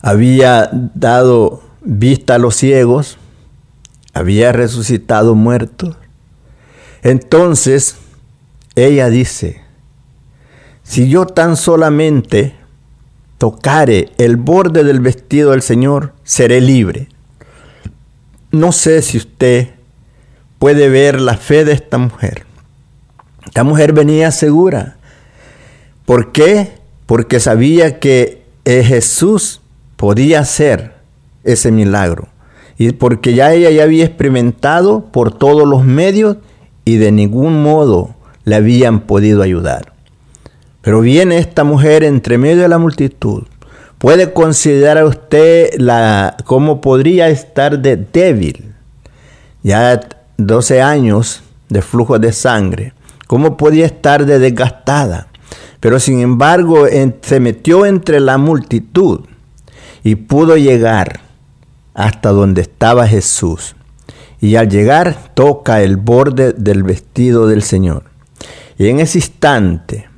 había 0.00 0.70
dado 0.72 1.62
vista 1.80 2.34
a 2.34 2.38
los 2.38 2.54
ciegos, 2.56 3.18
había 4.12 4.52
resucitado 4.52 5.34
muertos. 5.34 5.96
Entonces 7.02 7.96
ella 8.74 9.08
dice, 9.08 9.62
si 10.82 11.08
yo 11.08 11.26
tan 11.26 11.56
solamente 11.56 12.54
tocare 13.38 14.10
el 14.18 14.36
borde 14.36 14.84
del 14.84 15.00
vestido 15.00 15.52
del 15.52 15.62
Señor, 15.62 16.12
seré 16.24 16.60
libre. 16.60 17.08
No 18.50 18.72
sé 18.72 19.02
si 19.02 19.18
usted 19.18 19.70
puede 20.58 20.88
ver 20.88 21.20
la 21.20 21.36
fe 21.36 21.64
de 21.64 21.72
esta 21.72 21.98
mujer. 21.98 22.44
Esta 23.46 23.64
mujer 23.64 23.92
venía 23.92 24.30
segura. 24.30 24.97
¿Por 26.08 26.32
qué? 26.32 26.72
Porque 27.04 27.38
sabía 27.38 28.00
que 28.00 28.42
Jesús 28.64 29.60
podía 29.96 30.40
hacer 30.40 30.94
ese 31.44 31.70
milagro. 31.70 32.28
Y 32.78 32.92
porque 32.92 33.34
ya 33.34 33.52
ella 33.52 33.68
ya 33.68 33.82
había 33.82 34.06
experimentado 34.06 35.04
por 35.12 35.36
todos 35.36 35.68
los 35.68 35.84
medios 35.84 36.38
y 36.86 36.96
de 36.96 37.12
ningún 37.12 37.62
modo 37.62 38.14
le 38.44 38.54
habían 38.54 39.00
podido 39.00 39.42
ayudar. 39.42 39.92
Pero 40.80 41.02
viene 41.02 41.36
esta 41.36 41.62
mujer 41.62 42.04
entre 42.04 42.38
medio 42.38 42.62
de 42.62 42.68
la 42.68 42.78
multitud. 42.78 43.42
¿Puede 43.98 44.32
considerar 44.32 44.96
a 44.96 45.04
usted 45.04 45.74
la, 45.76 46.38
cómo 46.46 46.80
podría 46.80 47.28
estar 47.28 47.80
de 47.80 47.96
débil? 47.96 48.72
Ya 49.62 50.00
12 50.38 50.80
años 50.80 51.42
de 51.68 51.82
flujo 51.82 52.18
de 52.18 52.32
sangre. 52.32 52.94
¿Cómo 53.26 53.58
podía 53.58 53.84
estar 53.84 54.24
de 54.24 54.38
desgastada? 54.38 55.27
Pero 55.80 56.00
sin 56.00 56.20
embargo 56.20 56.86
se 57.22 57.40
metió 57.40 57.86
entre 57.86 58.20
la 58.20 58.38
multitud 58.38 59.20
y 60.02 60.16
pudo 60.16 60.56
llegar 60.56 61.20
hasta 61.94 62.30
donde 62.30 62.62
estaba 62.62 63.06
Jesús. 63.06 63.74
Y 64.40 64.56
al 64.56 64.68
llegar 64.68 65.32
toca 65.34 65.82
el 65.82 65.96
borde 65.96 66.52
del 66.52 66.82
vestido 66.82 67.46
del 67.46 67.62
Señor. 67.62 68.04
Y 68.78 68.88
en 68.88 69.00
ese 69.00 69.18
instante 69.18 70.08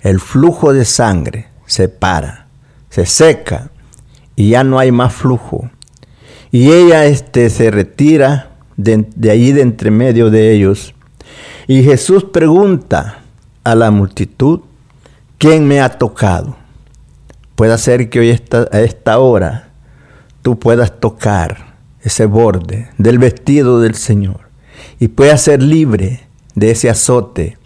el 0.00 0.20
flujo 0.20 0.72
de 0.72 0.84
sangre 0.84 1.46
se 1.66 1.88
para, 1.88 2.48
se 2.90 3.06
seca 3.06 3.70
y 4.36 4.50
ya 4.50 4.64
no 4.64 4.78
hay 4.78 4.92
más 4.92 5.14
flujo. 5.14 5.70
Y 6.50 6.70
ella 6.70 7.06
este, 7.06 7.48
se 7.48 7.70
retira 7.70 8.50
de, 8.76 9.06
de 9.16 9.30
ahí 9.30 9.52
de 9.52 9.62
entre 9.62 9.90
medio 9.90 10.30
de 10.30 10.52
ellos. 10.52 10.94
Y 11.66 11.82
Jesús 11.82 12.24
pregunta 12.24 13.22
a 13.64 13.74
la 13.74 13.90
multitud, 13.90 14.60
¿quién 15.42 15.66
me 15.66 15.80
ha 15.80 15.88
tocado? 15.88 16.54
Puede 17.56 17.76
ser 17.76 18.08
que 18.08 18.20
hoy 18.20 18.30
a 18.30 18.80
esta 18.80 19.18
hora 19.18 19.70
tú 20.40 20.56
puedas 20.56 21.00
tocar 21.00 21.74
ese 22.00 22.26
borde 22.26 22.90
del 22.96 23.18
vestido 23.18 23.80
del 23.80 23.96
Señor 23.96 24.50
y 25.00 25.08
puedas 25.08 25.42
ser 25.42 25.60
libre 25.60 26.28
de 26.54 26.70
ese 26.70 26.88
azote 26.88 27.58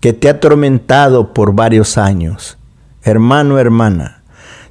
que 0.00 0.14
te 0.14 0.28
ha 0.28 0.32
atormentado 0.32 1.34
por 1.34 1.54
varios 1.54 1.98
años. 1.98 2.56
Hermano, 3.02 3.58
hermana, 3.58 4.22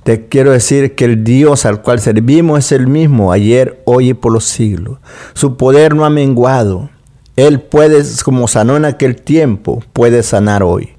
te 0.04 0.28
quiero 0.28 0.52
decir 0.52 0.96
que 0.96 1.06
el 1.06 1.24
Dios 1.24 1.68
al 1.68 1.84
cual 1.84 2.00
servimos 2.00 2.58
es 2.66 2.72
el 2.72 2.88
mismo 2.88 3.32
ayer, 3.32 3.80
hoy 3.86 4.10
y 4.10 4.14
por 4.16 4.34
los 4.34 4.46
siglos. 4.46 4.98
Su 5.36 5.56
poder 5.56 5.94
no 5.94 6.04
ha 6.04 6.10
menguado. 6.10 6.90
Él 7.36 7.62
puede, 7.62 8.02
como 8.26 8.48
sanó 8.48 8.76
en 8.76 8.86
aquel 8.86 9.22
tiempo, 9.22 9.84
puede 9.94 10.24
sanar 10.24 10.64
hoy. 10.64 10.96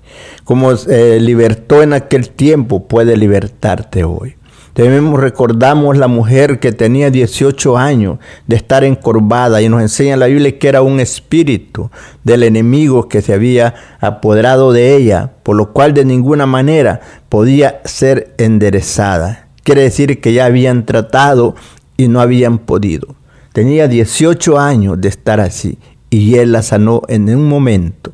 Como 0.51 0.73
eh, 0.73 1.21
libertó 1.21 1.81
en 1.81 1.93
aquel 1.93 2.31
tiempo, 2.31 2.89
puede 2.89 3.17
libertarte 3.17 4.03
hoy. 4.03 4.35
Debemos 4.75 5.21
recordamos 5.21 5.97
la 5.97 6.09
mujer 6.09 6.59
que 6.59 6.73
tenía 6.73 7.09
18 7.09 7.79
años 7.79 8.19
de 8.49 8.57
estar 8.57 8.83
encorvada 8.83 9.63
y 9.63 9.69
nos 9.69 9.81
enseña 9.81 10.17
la 10.17 10.27
Biblia 10.27 10.59
que 10.59 10.67
era 10.67 10.83
un 10.83 10.99
espíritu 10.99 11.89
del 12.25 12.43
enemigo 12.43 13.09
que 13.09 13.23
se 13.23 13.33
había 13.33 13.77
apoderado 14.01 14.73
de 14.73 14.97
ella, 14.97 15.35
por 15.45 15.55
lo 15.55 15.73
cual 15.73 15.95
de 15.95 16.05
ninguna 16.05 16.47
manera 16.47 17.01
podía 17.29 17.81
ser 17.85 18.35
enderezada. 18.37 19.51
Quiere 19.63 19.83
decir 19.83 20.21
que 20.21 20.33
ya 20.33 20.47
habían 20.47 20.85
tratado 20.85 21.55
y 21.97 22.09
no 22.09 22.21
habían 22.21 22.59
podido. 22.59 23.15
Tenía 23.53 23.87
18 23.87 24.59
años 24.59 25.01
de 25.01 25.11
estar 25.11 25.39
así 25.39 25.79
y 26.11 26.39
él 26.39 26.51
la 26.51 26.63
sanó 26.63 27.03
en 27.07 27.33
un 27.33 27.49
momento, 27.49 28.11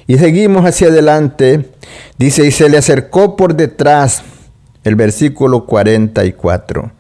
Y 0.07 0.19
seguimos 0.19 0.67
hacia 0.67 0.89
adelante. 0.89 1.71
Dice, 2.19 2.47
y 2.47 2.51
se 2.51 2.69
le 2.69 2.77
acercó 2.77 3.37
por 3.37 3.55
detrás 3.55 4.23
el 4.85 4.95
versículo 4.97 5.67
44. 5.67 6.93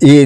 Y, 0.00 0.24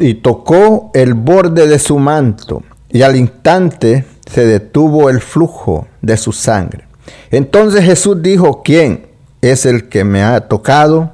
y 0.00 0.14
tocó 0.14 0.90
el 0.94 1.14
borde 1.14 1.68
de 1.68 1.78
su 1.78 1.98
manto, 1.98 2.62
y 2.90 3.02
al 3.02 3.16
instante 3.16 4.04
se 4.26 4.46
detuvo 4.46 5.10
el 5.10 5.20
flujo 5.20 5.86
de 6.00 6.16
su 6.16 6.32
sangre. 6.32 6.84
Entonces 7.30 7.84
Jesús 7.84 8.22
dijo, 8.22 8.62
¿quién 8.62 9.06
es 9.40 9.66
el 9.66 9.88
que 9.88 10.04
me 10.04 10.22
ha 10.22 10.48
tocado? 10.48 11.12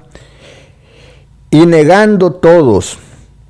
Y 1.51 1.67
negando 1.67 2.33
todos, 2.33 2.99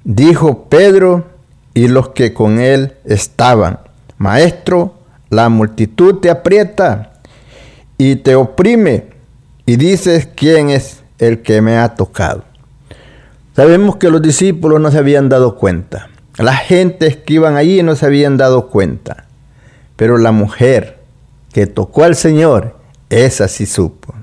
dijo 0.04 0.64
Pedro 0.64 1.26
y 1.74 1.88
los 1.88 2.10
que 2.10 2.32
con 2.32 2.60
él 2.60 2.94
estaban, 3.04 3.80
Maestro, 4.16 4.94
la 5.28 5.48
multitud 5.48 6.16
te 6.16 6.30
aprieta 6.30 7.12
y 7.98 8.16
te 8.16 8.34
oprime 8.34 9.04
y 9.66 9.76
dices 9.76 10.28
quién 10.34 10.70
es 10.70 10.99
el 11.20 11.42
que 11.42 11.60
me 11.60 11.76
ha 11.76 11.94
tocado. 11.94 12.44
Sabemos 13.54 13.96
que 13.96 14.10
los 14.10 14.22
discípulos 14.22 14.80
no 14.80 14.90
se 14.90 14.98
habían 14.98 15.28
dado 15.28 15.56
cuenta. 15.56 16.08
Las 16.38 16.60
gentes 16.60 17.16
que 17.16 17.34
iban 17.34 17.56
allí 17.56 17.82
no 17.82 17.94
se 17.94 18.06
habían 18.06 18.36
dado 18.36 18.68
cuenta. 18.68 19.26
Pero 19.96 20.16
la 20.16 20.32
mujer 20.32 20.98
que 21.52 21.66
tocó 21.66 22.04
al 22.04 22.16
Señor, 22.16 22.76
esa 23.10 23.48
sí 23.48 23.66
supo. 23.66 24.14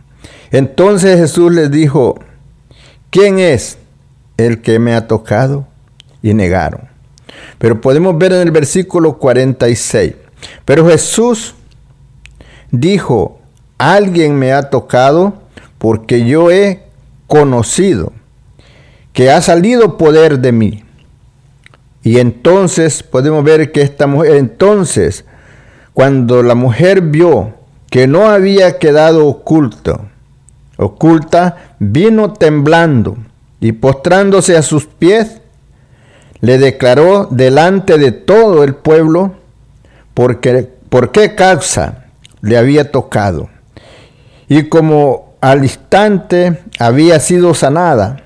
Entonces 0.51 1.19
Jesús 1.19 1.51
les 1.51 1.69
dijo, 1.69 2.19
¿quién 3.11 3.37
es 3.37 3.77
el 4.37 4.61
que 4.61 4.79
me 4.79 4.95
ha 4.95 5.07
tocado? 5.07 5.67
Y 6.23 6.33
negaron. 6.33 6.81
Pero 7.59 7.79
podemos 7.79 8.17
ver 8.17 8.33
en 8.33 8.41
el 8.41 8.51
versículo 8.51 9.17
46. 9.19 10.15
Pero 10.65 10.87
Jesús 10.87 11.53
dijo, 12.71 13.39
alguien 13.77 14.35
me 14.35 14.53
ha 14.53 14.69
tocado 14.69 15.35
porque 15.77 16.25
yo 16.25 16.49
he 16.49 16.86
conocido 17.27 18.13
que 19.13 19.31
ha 19.31 19.41
salido 19.41 19.97
poder 19.97 20.39
de 20.39 20.51
mí. 20.51 20.83
Y 22.03 22.19
entonces 22.19 23.03
podemos 23.03 23.43
ver 23.43 23.71
que 23.71 23.81
esta 23.81 24.07
mujer, 24.07 24.35
entonces, 24.35 25.25
cuando 25.93 26.41
la 26.41 26.55
mujer 26.55 27.01
vio 27.01 27.53
que 27.89 28.07
no 28.07 28.27
había 28.27 28.77
quedado 28.77 29.27
oculto, 29.27 30.07
oculta, 30.77 31.75
vino 31.79 32.33
temblando 32.33 33.17
y 33.59 33.71
postrándose 33.71 34.55
a 34.55 34.61
sus 34.61 34.85
pies, 34.85 35.41
le 36.39 36.59
declaró 36.59 37.27
delante 37.31 37.97
de 37.97 38.11
todo 38.11 38.63
el 38.63 38.75
pueblo 38.75 39.33
porque, 40.13 40.69
por 40.89 41.11
qué 41.11 41.35
causa 41.35 42.05
le 42.41 42.57
había 42.57 42.91
tocado. 42.91 43.49
Y 44.47 44.63
como 44.69 45.26
al 45.41 45.63
instante 45.63 46.63
había 46.79 47.19
sido 47.19 47.53
sanada, 47.53 48.23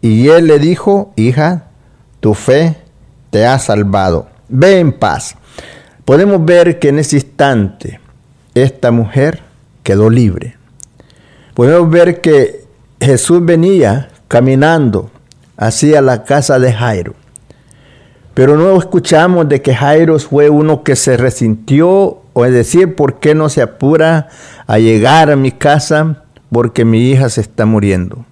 y 0.00 0.28
él 0.28 0.46
le 0.46 0.58
dijo, 0.58 1.12
hija, 1.16 1.64
tu 2.20 2.34
fe 2.34 2.76
te 3.30 3.46
ha 3.46 3.58
salvado. 3.58 4.28
Ve 4.48 4.80
en 4.80 4.92
paz. 4.92 5.36
Podemos 6.04 6.44
ver 6.44 6.78
que 6.78 6.88
en 6.88 6.98
ese 6.98 7.16
instante 7.16 8.00
esta 8.54 8.90
mujer 8.90 9.40
quedó 9.82 10.10
libre. 10.10 10.56
Podemos 11.54 11.88
ver 11.90 12.20
que 12.20 12.64
Jesús 13.00 13.44
venía 13.44 14.08
caminando 14.28 15.10
hacia 15.56 16.00
la 16.00 16.24
casa 16.24 16.58
de 16.58 16.72
Jairo. 16.72 17.14
Pero 18.34 18.56
no 18.56 18.76
escuchamos 18.78 19.48
de 19.48 19.62
que 19.62 19.74
Jairo 19.74 20.18
fue 20.18 20.48
uno 20.48 20.82
que 20.82 20.96
se 20.96 21.16
resintió, 21.16 22.22
o 22.32 22.44
es 22.44 22.52
decir, 22.52 22.96
¿por 22.96 23.20
qué 23.20 23.34
no 23.34 23.48
se 23.48 23.62
apura 23.62 24.28
a 24.66 24.78
llegar 24.78 25.30
a 25.30 25.36
mi 25.36 25.52
casa? 25.52 26.24
Porque 26.52 26.84
mi 26.84 27.10
hija 27.10 27.28
se 27.30 27.40
está 27.40 27.66
muriendo. 27.66 28.26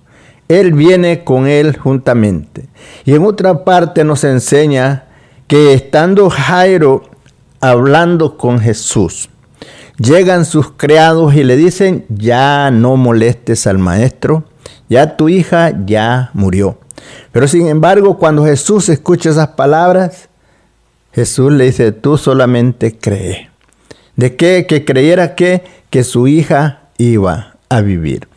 Él 0.48 0.72
viene 0.72 1.24
con 1.24 1.46
él 1.46 1.76
juntamente. 1.76 2.68
Y 3.04 3.14
en 3.14 3.24
otra 3.24 3.64
parte 3.64 4.04
nos 4.04 4.24
enseña 4.24 5.04
que 5.46 5.72
estando 5.74 6.28
Jairo 6.28 7.02
hablando 7.60 8.36
con 8.36 8.58
Jesús, 8.58 9.30
llegan 9.96 10.44
sus 10.44 10.72
criados 10.72 11.34
y 11.34 11.44
le 11.44 11.56
dicen, 11.56 12.04
ya 12.08 12.70
no 12.70 12.96
molestes 12.96 13.66
al 13.66 13.78
maestro, 13.78 14.44
ya 14.88 15.16
tu 15.16 15.28
hija 15.28 15.72
ya 15.86 16.30
murió. 16.34 16.78
Pero 17.32 17.46
sin 17.48 17.68
embargo, 17.68 18.18
cuando 18.18 18.44
Jesús 18.44 18.88
escucha 18.88 19.30
esas 19.30 19.50
palabras, 19.50 20.28
Jesús 21.12 21.52
le 21.52 21.66
dice, 21.66 21.92
tú 21.92 22.18
solamente 22.18 22.98
cree. 22.98 23.50
¿De 24.16 24.36
qué? 24.36 24.66
Que 24.68 24.84
creyera 24.84 25.34
que, 25.34 25.62
que 25.90 26.02
su 26.02 26.26
hija 26.26 26.88
iba 26.98 27.50
a 27.70 27.80
vivir. 27.80 28.28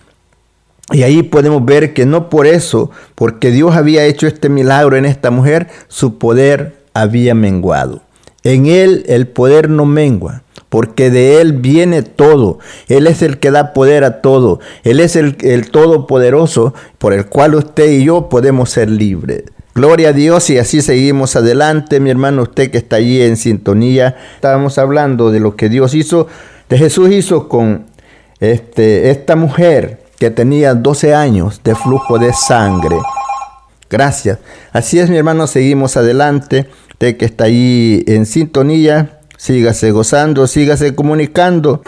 Y 0.92 1.04
ahí 1.04 1.24
podemos 1.24 1.66
ver 1.66 1.94
que 1.94 2.06
no 2.06 2.30
por 2.30 2.48
eso, 2.48 2.92
porque 3.16 3.52
Dios 3.52 3.76
había 3.76 4.06
hecho 4.06 4.28
este 4.28 4.48
milagro 4.48 4.96
en 4.96 5.06
esta 5.06 5.32
mujer, 5.32 5.68
su 5.88 6.18
poder 6.18 6.78
había 6.94 7.36
menguado. 7.36 8.02
En 8.44 8.68
Él 8.68 9.04
el 9.08 9.28
poder 9.28 9.70
no 9.70 9.86
mengua, 9.86 10.44
porque 10.70 11.10
de 11.10 11.42
Él 11.42 11.54
viene 11.54 12.04
todo. 12.04 12.60
Él 12.90 13.08
es 13.08 13.22
el 13.22 13.40
que 13.40 13.52
da 13.52 13.74
poder 13.74 14.04
a 14.04 14.22
todo. 14.22 14.60
Él 14.84 15.00
es 15.00 15.16
el, 15.16 15.38
el 15.42 15.72
todopoderoso 15.72 16.74
por 16.98 17.14
el 17.14 17.26
cual 17.26 17.56
usted 17.56 17.90
y 17.90 18.04
yo 18.04 18.30
podemos 18.30 18.70
ser 18.70 18.90
libres. 18.90 19.44
Gloria 19.76 20.10
a 20.10 20.14
Dios 20.14 20.50
y 20.52 20.60
así 20.60 20.82
seguimos 20.82 21.36
adelante, 21.36 22.00
mi 22.00 22.12
hermano, 22.12 22.44
usted 22.44 22.70
que 22.70 22.78
está 22.78 22.98
allí 22.98 23.22
en 23.24 23.38
sintonía. 23.38 24.16
Estábamos 24.36 24.78
hablando 24.78 25.32
de 25.32 25.40
lo 25.40 25.56
que 25.56 25.70
Dios 25.70 25.96
hizo, 25.96 26.28
de 26.70 26.78
Jesús 26.78 27.10
hizo 27.10 27.50
con 27.50 27.86
este, 28.44 29.10
esta 29.10 29.38
mujer 29.38 30.04
que 30.20 30.30
tenía 30.30 30.74
12 30.74 31.16
años 31.16 31.62
de 31.64 31.76
flujo 31.76 32.20
de 32.20 32.34
sangre. 32.34 32.98
Gracias. 33.90 34.40
Así 34.74 35.00
es, 35.00 35.10
mi 35.10 35.18
hermano, 35.18 35.48
seguimos 35.48 35.96
adelante. 35.96 36.68
Usted 36.92 37.16
que 37.16 37.24
está 37.24 37.46
ahí 37.46 38.04
en 38.06 38.26
sintonía, 38.26 39.20
sígase 39.38 39.92
gozando, 39.92 40.46
sígase 40.48 40.94
comunicando. 40.94 41.84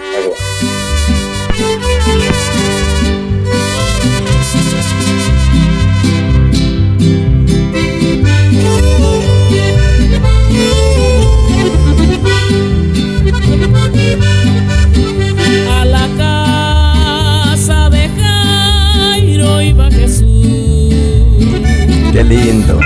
Lindo. 22.23 22.80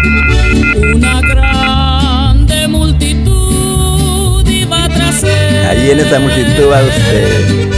Una 0.96 1.22
grande 1.22 2.68
multitud 2.68 4.48
iba 4.48 4.89
tras 4.89 5.24
él. 5.24 5.65
Ahí 5.70 5.92
en 5.92 6.00
esa 6.00 6.20
multitud 6.20 6.72
va 6.72 6.82
usted. 6.82 7.70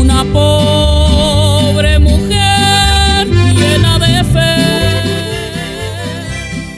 Una 0.00 0.24
pobre 0.24 1.98
mujer 1.98 3.26
llena 3.54 3.98
de 3.98 4.24
fe. 4.24 4.56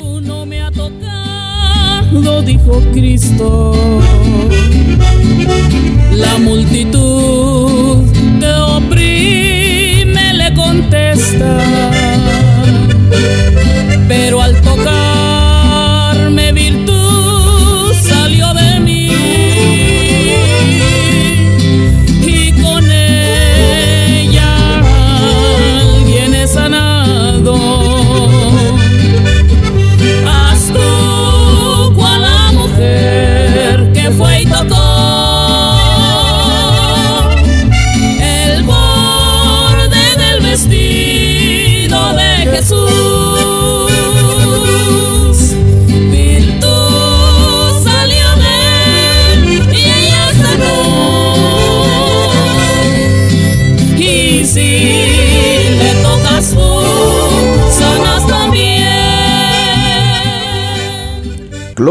Uno 0.00 0.46
me 0.46 0.62
ha 0.62 0.70
tocado, 0.70 2.42
dijo 2.42 2.82
Cristo. 2.92 4.00
La 6.12 6.38
multitud 6.38 8.04
que 8.40 8.52
oprime 8.52 10.34
le 10.34 10.54
contesta 10.54 11.60
pero 14.08 14.42
al 14.42 14.60
tocarme 14.60 15.03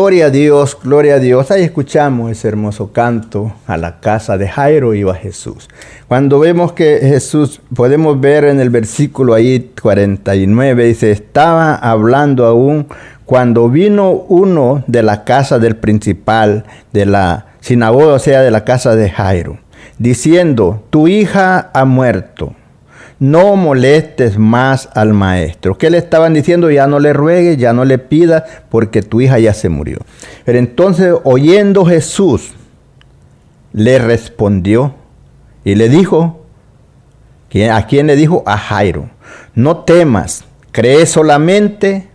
Gloria 0.03 0.25
a 0.25 0.29
Dios, 0.31 0.77
gloria 0.83 1.15
a 1.15 1.19
Dios. 1.19 1.49
Ahí 1.49 1.63
escuchamos 1.63 2.29
ese 2.29 2.49
hermoso 2.49 2.91
canto 2.91 3.53
a 3.65 3.77
la 3.77 4.01
casa 4.01 4.37
de 4.37 4.49
Jairo 4.49 4.93
iba 4.93 5.15
Jesús. 5.15 5.69
Cuando 6.09 6.39
vemos 6.39 6.73
que 6.73 6.99
Jesús, 6.99 7.61
podemos 7.73 8.19
ver 8.19 8.43
en 8.43 8.59
el 8.59 8.69
versículo 8.69 9.33
ahí 9.33 9.71
49, 9.81 10.87
dice, 10.87 11.09
estaba 11.09 11.75
hablando 11.75 12.45
aún 12.45 12.87
cuando 13.23 13.69
vino 13.69 14.11
uno 14.27 14.83
de 14.87 15.03
la 15.03 15.23
casa 15.23 15.57
del 15.57 15.77
principal 15.77 16.65
de 16.91 17.05
la 17.05 17.45
sinagoga, 17.61 18.15
o 18.15 18.19
sea, 18.19 18.41
de 18.41 18.51
la 18.51 18.65
casa 18.65 18.97
de 18.97 19.09
Jairo, 19.09 19.57
diciendo, 19.99 20.83
tu 20.89 21.07
hija 21.07 21.71
ha 21.73 21.85
muerto 21.85 22.53
no 23.23 23.55
molestes 23.55 24.37
más 24.37 24.89
al 24.95 25.13
maestro. 25.13 25.77
¿Qué 25.77 25.89
le 25.89 25.97
estaban 25.97 26.33
diciendo? 26.33 26.69
Ya 26.69 26.87
no 26.87 26.99
le 26.99 27.13
ruegues, 27.13 27.57
ya 27.57 27.71
no 27.71 27.85
le 27.85 27.97
pidas, 27.97 28.43
porque 28.69 29.01
tu 29.01 29.21
hija 29.21 29.39
ya 29.39 29.53
se 29.53 29.69
murió. 29.69 29.99
Pero 30.43 30.59
entonces, 30.59 31.13
oyendo 31.23 31.85
Jesús 31.85 32.51
le 33.71 33.97
respondió 33.97 34.95
y 35.63 35.75
le 35.75 35.87
dijo, 35.87 36.45
¿a 37.71 37.87
quién 37.87 38.07
le 38.07 38.17
dijo? 38.17 38.43
A 38.45 38.57
Jairo, 38.57 39.09
no 39.55 39.77
temas, 39.85 40.43
cree 40.73 41.05
solamente 41.05 42.09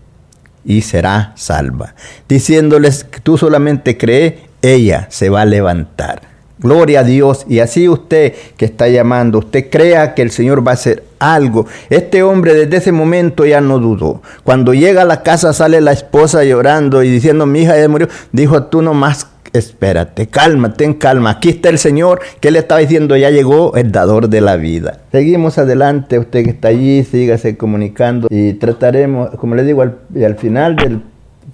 y 0.62 0.83
será 0.83 1.33
salva. 1.37 1.94
Diciéndoles 2.29 3.07
tú 3.23 3.38
solamente 3.38 3.97
cree, 3.97 4.40
ella 4.61 5.07
se 5.09 5.31
va 5.31 5.40
a 5.40 5.47
levantar. 5.47 6.21
Gloria 6.59 7.01
a 7.01 7.05
Dios. 7.05 7.44
Y 7.49 7.61
así 7.61 7.88
usted 7.88 8.35
que 8.57 8.64
está 8.64 8.88
llamando, 8.88 9.38
usted 9.38 9.71
crea 9.71 10.14
que 10.14 10.23
el 10.23 10.31
Señor 10.31 10.66
va 10.66 10.73
a 10.73 10.75
hacer 10.75 11.05
algo. 11.18 11.66
Este 11.90 12.23
hombre 12.23 12.55
desde 12.55 12.77
ese 12.77 12.92
momento 12.92 13.47
ya 13.47 13.61
no 13.61 13.79
dudó. 13.79 14.23
Cuando 14.44 14.75
llega 14.75 15.03
a 15.03 15.07
la 15.07 15.23
casa 15.23 15.53
sale 15.53 15.81
la 15.81 15.92
esposa 15.92 16.44
llorando 16.44 17.03
y 17.03 17.11
diciendo, 17.11 17.47
mi 17.47 17.62
hija 17.62 17.79
ya 17.79 17.88
murió. 17.88 18.09
Dijo, 18.33 18.64
tú 18.64 18.83
nomás 18.83 19.27
espérate, 19.53 20.27
calma, 20.29 20.75
ten 20.75 20.94
calma. 20.94 21.31
Aquí 21.31 21.51
está 21.51 21.68
el 21.68 21.79
Señor 21.79 22.21
que 22.40 22.51
le 22.51 22.59
estaba 22.59 22.81
diciendo, 22.81 23.16
ya 23.16 23.31
llegó 23.31 23.75
el 23.77 23.92
dador 23.92 24.29
de 24.29 24.40
la 24.40 24.57
vida. 24.57 25.01
Seguimos 25.12 25.59
adelante, 25.59 26.18
usted 26.18 26.44
que 26.44 26.51
está 26.51 26.68
allí, 26.68 27.05
sígase 27.05 27.57
comunicando 27.57 28.29
y 28.31 28.55
trataremos, 28.55 29.31
como 29.37 29.55
le 29.55 29.64
digo, 29.64 29.83
al, 29.83 29.99
al 30.25 30.37
final 30.37 30.77
del 30.77 31.03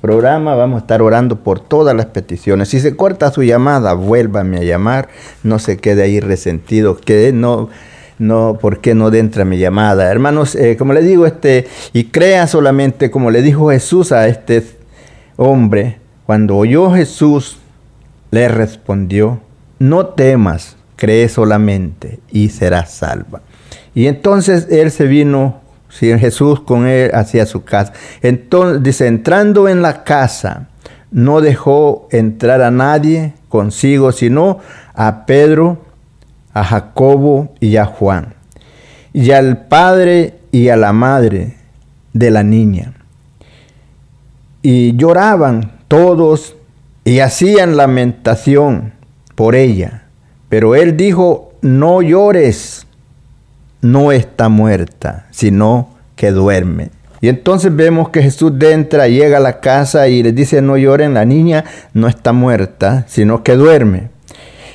programa 0.05 0.55
vamos 0.55 0.77
a 0.77 0.81
estar 0.81 1.01
orando 1.01 1.37
por 1.37 1.61
todas 1.61 1.97
las 1.97 2.05
peticiones. 2.05 2.69
Si 2.69 2.79
se 2.79 2.95
corta 2.95 3.33
su 3.33 3.43
llamada, 3.43 3.95
vuélvame 3.95 4.59
a 4.59 4.62
llamar, 4.62 5.09
no 5.43 5.59
se 5.59 5.79
quede 5.79 6.03
ahí 6.03 6.21
resentido, 6.21 6.99
que 6.99 7.33
no 7.33 7.71
no, 8.19 8.59
¿por 8.61 8.83
qué 8.83 8.95
no 8.95 9.11
entra 9.14 9.47
mi 9.47 9.57
llamada? 9.57 10.11
Hermanos, 10.11 10.57
eh, 10.57 10.77
como 10.77 10.93
le 10.93 11.01
digo, 11.01 11.25
este, 11.25 11.67
y 11.95 12.05
crea 12.05 12.47
solamente, 12.47 13.11
como 13.11 13.31
le 13.31 13.40
dijo 13.40 13.71
Jesús 13.71 14.12
a 14.12 14.29
este 14.29 14.62
hombre, 15.37 16.01
cuando 16.27 16.59
oyó 16.59 16.90
Jesús 16.90 17.57
le 18.31 18.49
respondió, 18.49 19.40
no 19.79 20.09
temas, 20.09 20.77
cree 20.97 21.31
solamente 21.31 22.21
y 22.31 22.51
serás 22.51 22.93
salva. 22.93 23.40
Y 23.95 24.07
entonces 24.07 24.69
él 24.71 24.90
se 24.90 25.07
vino, 25.07 25.62
sin 25.95 26.19
Jesús 26.19 26.61
con 26.61 26.87
él 26.87 27.11
hacia 27.15 27.47
su 27.47 27.65
casa. 27.65 27.93
Entonces, 28.21 28.83
dice, 28.83 29.07
entrando 29.07 29.69
en 29.69 29.81
la 29.81 30.03
casa, 30.03 30.69
no 31.13 31.41
dejó 31.41 32.09
entrar 32.11 32.61
a 32.63 32.73
nadie 32.73 33.35
consigo, 33.49 34.11
sino 34.11 34.59
a 34.95 35.25
Pedro, 35.25 35.79
a 36.53 36.65
Jacobo 36.65 37.55
y 37.61 37.77
a 37.77 37.85
Juan, 37.85 38.35
y 39.13 39.31
al 39.31 39.67
padre 39.67 40.35
y 40.51 40.69
a 40.69 40.77
la 40.77 40.93
madre 40.93 41.57
de 42.13 42.31
la 42.33 42.43
niña. 42.43 42.95
Y 44.63 44.97
lloraban 44.97 45.79
todos 45.87 46.57
y 47.05 47.21
hacían 47.21 47.77
lamentación 47.77 48.95
por 49.37 49.55
ella. 49.55 50.07
Pero 50.49 50.75
él 50.75 50.97
dijo, 50.97 51.53
no 51.61 52.03
llores, 52.03 52.84
no 53.85 54.12
está 54.12 54.49
muerta, 54.49 55.27
sino 55.31 55.90
que 56.16 56.31
duerme. 56.31 56.90
Y 57.20 57.29
entonces 57.29 57.75
vemos 57.75 58.09
que 58.09 58.23
Jesús 58.23 58.53
entra, 58.61 59.09
llega 59.09 59.37
a 59.37 59.40
la 59.40 59.61
casa 59.61 60.09
y 60.09 60.23
les 60.23 60.35
dice, 60.35 60.62
no 60.62 60.77
lloren, 60.77 61.14
la 61.14 61.25
niña 61.25 61.64
no 61.92 62.09
está 62.09 62.33
muerta, 62.33 63.05
sino 63.09 63.42
que 63.42 63.57
duerme. 63.57 64.09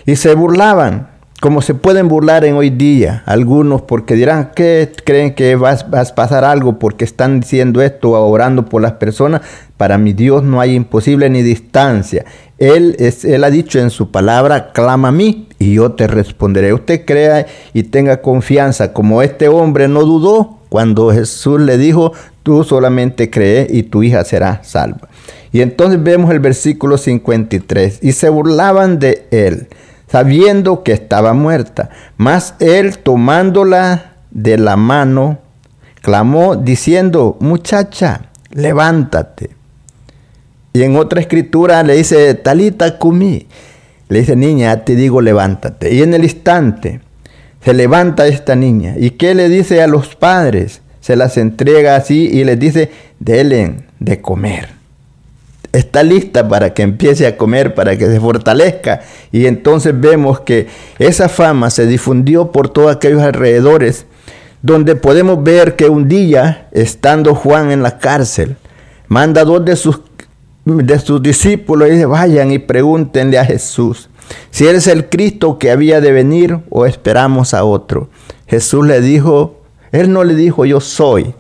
Y 0.06 0.16
se 0.16 0.34
burlaban 0.36 1.10
como 1.42 1.62
se 1.62 1.74
pueden 1.74 2.10
burlar 2.10 2.44
en 2.44 2.56
hoy 2.56 2.70
día 2.70 3.24
algunos 3.26 3.82
porque 3.82 4.16
dirán 4.16 4.52
que 4.54 4.92
creen 5.06 5.34
que 5.34 5.56
va, 5.56 5.72
a 5.72 6.04
pasar 6.16 6.44
algo 6.44 6.80
porque 6.80 7.06
están 7.06 7.40
diciendo 7.40 7.82
esto 7.82 8.12
orando 8.12 8.66
por 8.66 8.82
las 8.82 8.94
personas. 8.94 9.42
Para 9.78 9.98
mi 9.98 10.14
Dios 10.14 10.44
no 10.44 10.60
hay 10.60 10.76
imposible 10.76 11.30
ni 11.30 11.42
distancia. 11.42 12.26
Él, 12.58 12.96
es, 13.00 13.24
él 13.24 13.44
ha 13.44 13.50
dicho 13.50 13.80
en 13.80 13.90
su 13.90 14.12
palabra, 14.12 14.72
clama 14.74 15.08
a 15.08 15.12
mí 15.14 15.49
y 15.60 15.74
yo 15.74 15.92
te 15.92 16.08
responderé. 16.08 16.74
Usted 16.74 17.06
crea 17.06 17.46
y 17.74 17.84
tenga 17.84 18.22
confianza, 18.22 18.94
como 18.94 19.22
este 19.22 19.48
hombre 19.48 19.88
no 19.88 20.04
dudó 20.04 20.58
cuando 20.70 21.12
Jesús 21.12 21.60
le 21.62 21.78
dijo, 21.78 22.14
tú 22.44 22.64
solamente 22.64 23.30
cree 23.30 23.68
y 23.70 23.84
tu 23.84 24.02
hija 24.02 24.24
será 24.24 24.64
salva. 24.64 25.10
Y 25.52 25.62
entonces 25.62 26.02
vemos 26.02 26.32
el 26.32 26.40
versículo 26.40 26.98
53, 26.98 28.00
y 28.02 28.12
se 28.14 28.30
burlaban 28.30 29.00
de 29.00 29.28
él 29.32 29.68
sabiendo 30.10 30.84
que 30.84 30.92
estaba 30.92 31.34
muerta. 31.34 31.90
Mas 32.18 32.56
él 32.60 32.98
tomándola 33.00 34.14
de 34.32 34.58
la 34.58 34.76
mano, 34.76 35.40
clamó 36.02 36.56
diciendo, 36.56 37.38
muchacha, 37.40 38.30
levántate. 38.52 39.52
Y 40.74 40.84
en 40.84 40.96
otra 40.96 41.20
escritura 41.20 41.84
le 41.84 41.96
dice, 41.96 42.34
talita 42.36 42.98
cumí. 42.98 43.48
Le 44.10 44.20
dice, 44.20 44.36
niña, 44.36 44.84
te 44.84 44.96
digo, 44.96 45.22
levántate. 45.22 45.94
Y 45.94 46.02
en 46.02 46.14
el 46.14 46.24
instante 46.24 47.00
se 47.64 47.74
levanta 47.74 48.28
esta 48.28 48.56
niña. 48.56 48.96
¿Y 48.98 49.12
qué 49.12 49.34
le 49.34 49.48
dice 49.48 49.82
a 49.82 49.88
los 49.88 50.16
padres? 50.16 50.82
Se 51.00 51.16
las 51.16 51.38
entrega 51.38 51.96
así 51.96 52.30
y 52.32 52.44
les 52.44 52.60
dice, 52.60 52.92
delen 53.20 53.86
de 54.00 54.22
comer 54.22 54.80
está 55.72 56.04
lista 56.04 56.48
para 56.48 56.74
que 56.74 56.82
empiece 56.82 57.28
a 57.28 57.38
comer, 57.38 57.74
para 57.76 57.98
que 57.98 58.08
se 58.08 58.20
fortalezca. 58.20 59.02
Y 59.32 59.46
entonces 59.46 60.00
vemos 60.00 60.42
que 60.42 60.68
esa 60.98 61.30
fama 61.30 61.70
se 61.70 61.86
difundió 61.86 62.52
por 62.52 62.70
todos 62.70 62.96
aquellos 62.96 63.22
alrededores, 63.22 64.06
donde 64.62 64.96
podemos 64.96 65.44
ver 65.44 65.76
que 65.76 65.90
un 65.90 66.08
día, 66.08 66.68
estando 66.72 67.36
Juan 67.36 67.72
en 67.72 67.84
la 67.84 67.98
cárcel, 68.00 68.58
manda 69.08 69.44
dos 69.44 69.64
de 69.64 69.76
sus, 69.76 70.02
de 70.66 71.00
sus 71.00 71.22
discípulos 71.22 71.88
y 71.88 71.92
dice, 71.92 72.06
vayan 72.06 72.52
y 72.52 72.60
pregúntenle 72.60 73.40
a 73.40 73.46
Jesús 73.46 74.10
si 74.52 74.68
eres 74.68 74.88
el 74.88 75.10
Cristo 75.10 75.58
que 75.58 75.72
había 75.72 76.02
de 76.02 76.12
venir 76.12 76.60
o 76.70 76.86
esperamos 76.86 77.54
a 77.54 77.64
otro. 77.64 78.10
Jesús 78.48 78.86
le 78.86 79.02
dijo, 79.02 79.62
él 79.92 80.12
no 80.12 80.24
le 80.24 80.36
dijo 80.36 80.66
yo 80.66 80.80
soy, 80.80 81.34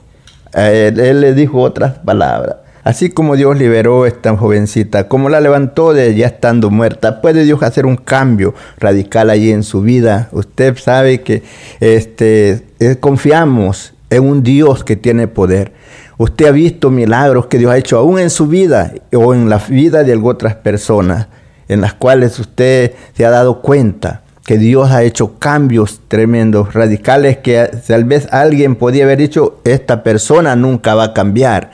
él 0.53 1.21
le 1.21 1.33
dijo 1.33 1.61
otras 1.61 1.99
palabras. 1.99 2.57
Así 2.83 3.09
como 3.09 3.35
Dios 3.35 3.57
liberó 3.57 4.03
a 4.03 4.07
esta 4.07 4.35
jovencita, 4.35 5.07
como 5.07 5.29
la 5.29 5.41
levantó 5.41 5.93
de 5.93 6.15
ya 6.15 6.27
estando 6.27 6.69
muerta, 6.69 7.21
puede 7.21 7.43
Dios 7.43 7.61
hacer 7.61 7.85
un 7.85 7.97
cambio 7.97 8.55
radical 8.77 9.29
allí 9.29 9.51
en 9.51 9.63
su 9.63 9.81
vida. 9.81 10.29
Usted 10.31 10.77
sabe 10.77 11.21
que 11.21 11.43
este, 11.81 12.63
eh, 12.79 12.95
confiamos 12.99 13.93
en 14.09 14.23
un 14.23 14.43
Dios 14.43 14.83
que 14.83 14.95
tiene 14.95 15.27
poder. 15.27 15.73
Usted 16.19 16.47
ha 16.47 16.51
visto 16.51 16.91
milagros 16.91 17.45
que 17.45 17.57
Dios 17.57 17.71
ha 17.71 17.77
hecho 17.77 17.97
aún 17.97 18.19
en 18.19 18.29
su 18.29 18.45
vida 18.47 18.93
o 19.13 19.33
en 19.33 19.49
la 19.49 19.57
vida 19.57 20.03
de 20.03 20.17
otras 20.17 20.53
personas, 20.53 21.27
en 21.69 21.79
las 21.79 21.93
cuales 21.93 22.37
usted 22.39 22.91
se 23.15 23.25
ha 23.25 23.29
dado 23.29 23.61
cuenta 23.61 24.23
que 24.45 24.57
Dios 24.57 24.91
ha 24.91 25.03
hecho 25.03 25.39
cambios 25.39 26.01
tremendos, 26.09 26.73
radicales, 26.73 27.37
que 27.37 27.71
tal 27.87 28.03
vez 28.03 28.27
alguien 28.31 28.75
podía 28.75 29.05
haber 29.05 29.17
dicho, 29.17 29.61
esta 29.63 30.03
persona 30.03 30.57
nunca 30.57 30.93
va 30.93 31.05
a 31.05 31.13
cambiar 31.13 31.71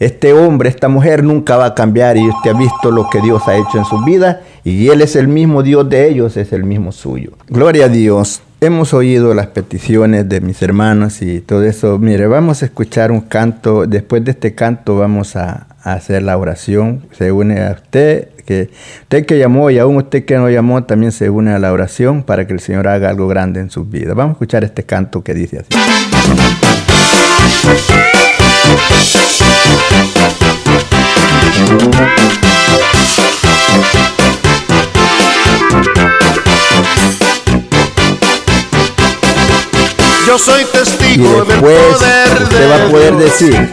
este 0.00 0.32
hombre, 0.32 0.70
esta 0.70 0.88
mujer 0.88 1.22
nunca 1.22 1.56
va 1.56 1.66
a 1.66 1.74
cambiar 1.76 2.16
y 2.16 2.28
usted 2.28 2.50
ha 2.50 2.58
visto 2.58 2.90
lo 2.90 3.08
que 3.08 3.20
Dios 3.20 3.46
ha 3.46 3.56
hecho 3.56 3.78
en 3.78 3.84
su 3.84 4.02
vida 4.02 4.42
y 4.64 4.88
Él 4.88 5.02
es 5.02 5.14
el 5.14 5.28
mismo 5.28 5.62
Dios 5.62 5.88
de 5.88 6.08
ellos, 6.08 6.36
es 6.36 6.52
el 6.52 6.64
mismo 6.64 6.90
suyo. 6.90 7.30
Gloria 7.46 7.84
a 7.84 7.88
Dios. 7.88 8.42
Hemos 8.64 8.94
oído 8.94 9.34
las 9.34 9.48
peticiones 9.48 10.26
de 10.26 10.40
mis 10.40 10.62
hermanos 10.62 11.20
y 11.20 11.42
todo 11.42 11.64
eso. 11.64 11.98
Mire, 11.98 12.26
vamos 12.28 12.62
a 12.62 12.64
escuchar 12.64 13.12
un 13.12 13.20
canto. 13.20 13.86
Después 13.86 14.24
de 14.24 14.30
este 14.30 14.54
canto 14.54 14.96
vamos 14.96 15.36
a, 15.36 15.66
hacer 15.82 16.22
la 16.22 16.38
oración. 16.38 17.04
Se 17.12 17.30
une 17.30 17.60
a 17.60 17.72
usted, 17.72 18.30
que 18.46 18.70
usted 19.02 19.26
que 19.26 19.38
llamó 19.38 19.68
y 19.68 19.78
aún 19.78 19.98
usted 19.98 20.24
que 20.24 20.38
no 20.38 20.48
llamó 20.48 20.82
también 20.84 21.12
se 21.12 21.28
une 21.28 21.52
a 21.52 21.58
la 21.58 21.74
oración 21.74 22.22
para 22.22 22.46
que 22.46 22.54
el 22.54 22.60
Señor 22.60 22.88
haga 22.88 23.10
algo 23.10 23.28
grande 23.28 23.60
en 23.60 23.68
su 23.68 23.84
vida. 23.84 24.14
Vamos 24.14 24.30
a 24.30 24.36
escuchar 24.36 24.64
este 24.64 24.84
canto 24.84 25.22
que 25.22 25.34
dice 25.34 25.58
así. 25.58 25.68
Yo 40.34 40.38
soy 40.40 40.64
testigo 40.64 41.44
del 41.44 41.60
poder 41.60 42.42
usted 42.42 42.58
de 42.58 42.66
va 42.66 42.74
a 42.74 42.88
poder 42.88 43.14
decir 43.14 43.72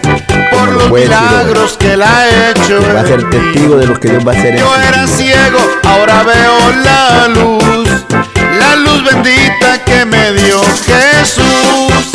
por 0.52 0.68
los 0.70 0.92
milagros 0.92 1.76
que 1.76 1.94
él 1.94 2.04
ha 2.04 2.52
hecho. 2.52 2.80
Va 2.96 3.02
a 3.02 3.04
ser 3.04 3.28
testigo 3.32 3.78
de 3.78 3.88
lo 3.88 4.00
que 4.00 4.10
Dios 4.10 4.24
va 4.28 4.34
a 4.34 4.36
hacer. 4.36 4.60
Yo 4.60 4.72
era 4.76 5.08
ciego, 5.08 5.58
ahora 5.84 6.22
veo 6.22 6.60
la 6.84 7.28
luz, 7.30 7.90
la 8.60 8.76
luz 8.76 9.04
bendita 9.04 9.84
que 9.84 10.06
me 10.06 10.34
dio 10.34 10.62
Jesús. 10.86 12.12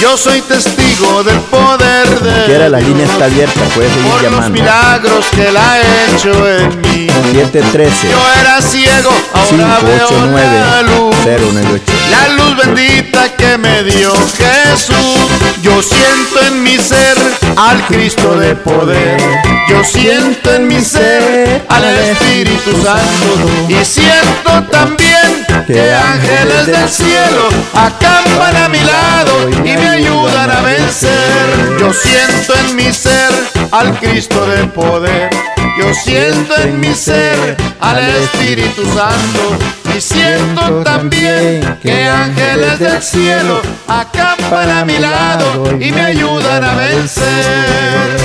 Yo 0.00 0.16
soy 0.16 0.40
testigo 0.40 1.22
del 1.22 1.38
poder 1.40 2.08
de 2.20 2.46
Quiera, 2.46 2.70
la 2.70 2.80
línea 2.80 3.04
está 3.04 3.26
abierta, 3.26 3.60
puede 3.74 3.90
seguir 3.90 4.10
por 4.12 4.22
llamando. 4.22 4.46
los 4.46 4.50
milagros 4.50 5.26
que 5.36 5.48
él 5.48 5.56
ha 5.58 5.78
hecho 5.78 6.48
en 6.48 6.80
mí. 6.80 7.06
713 7.32 8.08
Yo 8.08 8.18
era 8.40 8.62
ciego, 8.62 9.10
ahora 9.34 9.78
veo 9.84 10.08
589 10.08 10.60
la 10.70 10.82
luz. 10.84 11.16
098. 11.26 11.99
La 12.10 12.28
luz 12.28 12.56
bendita 12.56 13.28
que 13.36 13.56
me 13.56 13.82
dio 13.84 14.12
Jesús. 14.36 15.28
Yo 15.62 15.80
siento 15.82 16.40
en 16.46 16.62
mi 16.62 16.76
ser 16.76 17.16
al 17.56 17.86
Cristo 17.86 18.36
de 18.38 18.54
poder. 18.56 19.20
Yo 19.68 19.84
siento 19.84 20.54
en 20.54 20.66
mi 20.66 20.80
ser 20.80 21.64
al 21.68 21.84
Espíritu 21.84 22.72
Santo 22.82 23.68
y 23.68 23.84
siento 23.84 24.64
también 24.70 25.46
que 25.66 25.92
ángeles 25.92 26.66
del 26.66 26.88
cielo 26.88 27.48
acampan 27.74 28.56
a 28.56 28.68
mi 28.68 28.80
lado 28.80 29.48
y 29.50 29.76
me 29.76 29.88
ayudan 29.88 30.50
a 30.50 30.60
vencer. 30.62 31.76
Yo 31.78 31.92
siento 31.92 32.54
en 32.66 32.76
mi 32.76 32.92
ser 32.92 33.30
al 33.70 33.98
Cristo 34.00 34.46
de 34.46 34.64
poder. 34.64 35.49
Yo 35.80 35.94
siento 35.94 36.54
en 36.62 36.78
mi 36.78 36.94
ser 36.94 37.56
al 37.80 37.98
Espíritu 38.00 38.84
Santo 38.84 39.56
y 39.96 40.00
siento 40.00 40.82
también 40.82 41.78
que 41.82 42.04
ángeles 42.04 42.78
del 42.78 43.00
cielo 43.00 43.62
acampan 43.88 44.68
a 44.68 44.84
mi 44.84 44.98
lado 44.98 45.78
y 45.80 45.90
me 45.90 46.02
ayudan 46.02 46.64
a 46.64 46.74
vencer. 46.74 48.20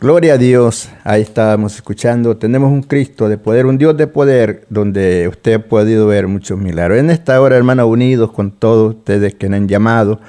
Gloria 0.00 0.34
a 0.34 0.38
Dios, 0.38 0.88
ahí 1.02 1.22
estábamos 1.22 1.74
escuchando. 1.74 2.36
Tenemos 2.36 2.70
un 2.70 2.82
Cristo 2.82 3.28
de 3.28 3.36
poder, 3.36 3.66
un 3.66 3.78
Dios 3.78 3.96
de 3.96 4.06
poder, 4.06 4.64
donde 4.68 5.26
usted 5.26 5.54
ha 5.54 5.58
podido 5.58 6.06
ver 6.06 6.28
muchos 6.28 6.56
milagros. 6.56 6.98
En 6.98 7.10
esta 7.10 7.40
hora, 7.40 7.56
hermanos, 7.56 7.86
unidos 7.86 8.30
con 8.30 8.52
todos 8.52 8.94
ustedes 8.94 9.34
que 9.34 9.46
han 9.46 9.66
llamado, 9.66 10.20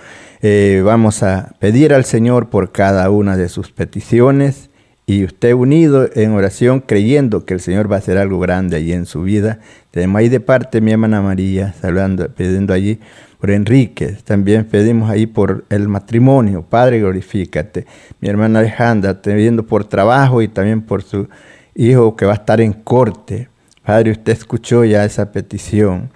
eh, 0.45 0.81
vamos 0.83 1.23
a 1.23 1.55
pedir 1.59 1.93
al 1.93 2.03
Señor 2.03 2.49
por 2.49 2.73
cada 2.73 3.09
una 3.09 3.37
de 3.37 3.47
sus 3.47 3.71
peticiones 3.71 4.69
y 5.05 5.23
usted 5.23 5.53
unido 5.53 6.09
en 6.15 6.31
oración 6.33 6.81
creyendo 6.81 7.45
que 7.45 7.53
el 7.53 7.61
Señor 7.61 7.89
va 7.89 7.95
a 7.95 7.99
hacer 7.99 8.17
algo 8.17 8.39
grande 8.39 8.75
allí 8.75 8.91
en 8.91 9.05
su 9.05 9.21
vida. 9.21 9.59
Tenemos 9.91 10.19
ahí 10.19 10.27
de 10.27 10.41
parte 10.41 10.81
mi 10.81 10.91
hermana 10.91 11.21
María, 11.21 11.73
saludando, 11.79 12.27
pidiendo 12.27 12.73
allí 12.73 12.99
por 13.39 13.51
Enrique. 13.51 14.17
También 14.25 14.65
pedimos 14.65 15.09
ahí 15.09 15.27
por 15.27 15.63
el 15.69 15.87
matrimonio. 15.87 16.65
Padre, 16.69 16.99
glorifícate. 16.99 17.85
Mi 18.19 18.27
hermana 18.27 18.59
Alejandra, 18.59 19.21
pidiendo 19.21 19.65
por 19.65 19.85
trabajo 19.85 20.41
y 20.41 20.49
también 20.49 20.81
por 20.81 21.03
su 21.03 21.29
hijo 21.73 22.17
que 22.17 22.25
va 22.25 22.33
a 22.33 22.35
estar 22.35 22.59
en 22.59 22.73
corte. 22.73 23.47
Padre, 23.81 24.11
usted 24.11 24.33
escuchó 24.33 24.83
ya 24.83 25.05
esa 25.05 25.31
petición. 25.31 26.11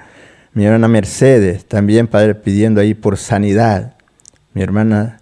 Mi 0.53 0.65
hermana 0.65 0.89
Mercedes, 0.89 1.65
también, 1.65 2.07
Padre, 2.07 2.35
pidiendo 2.35 2.81
ahí 2.81 2.93
por 2.93 3.15
sanidad. 3.15 3.96
Mi 4.57 4.63
hermana, 4.63 5.19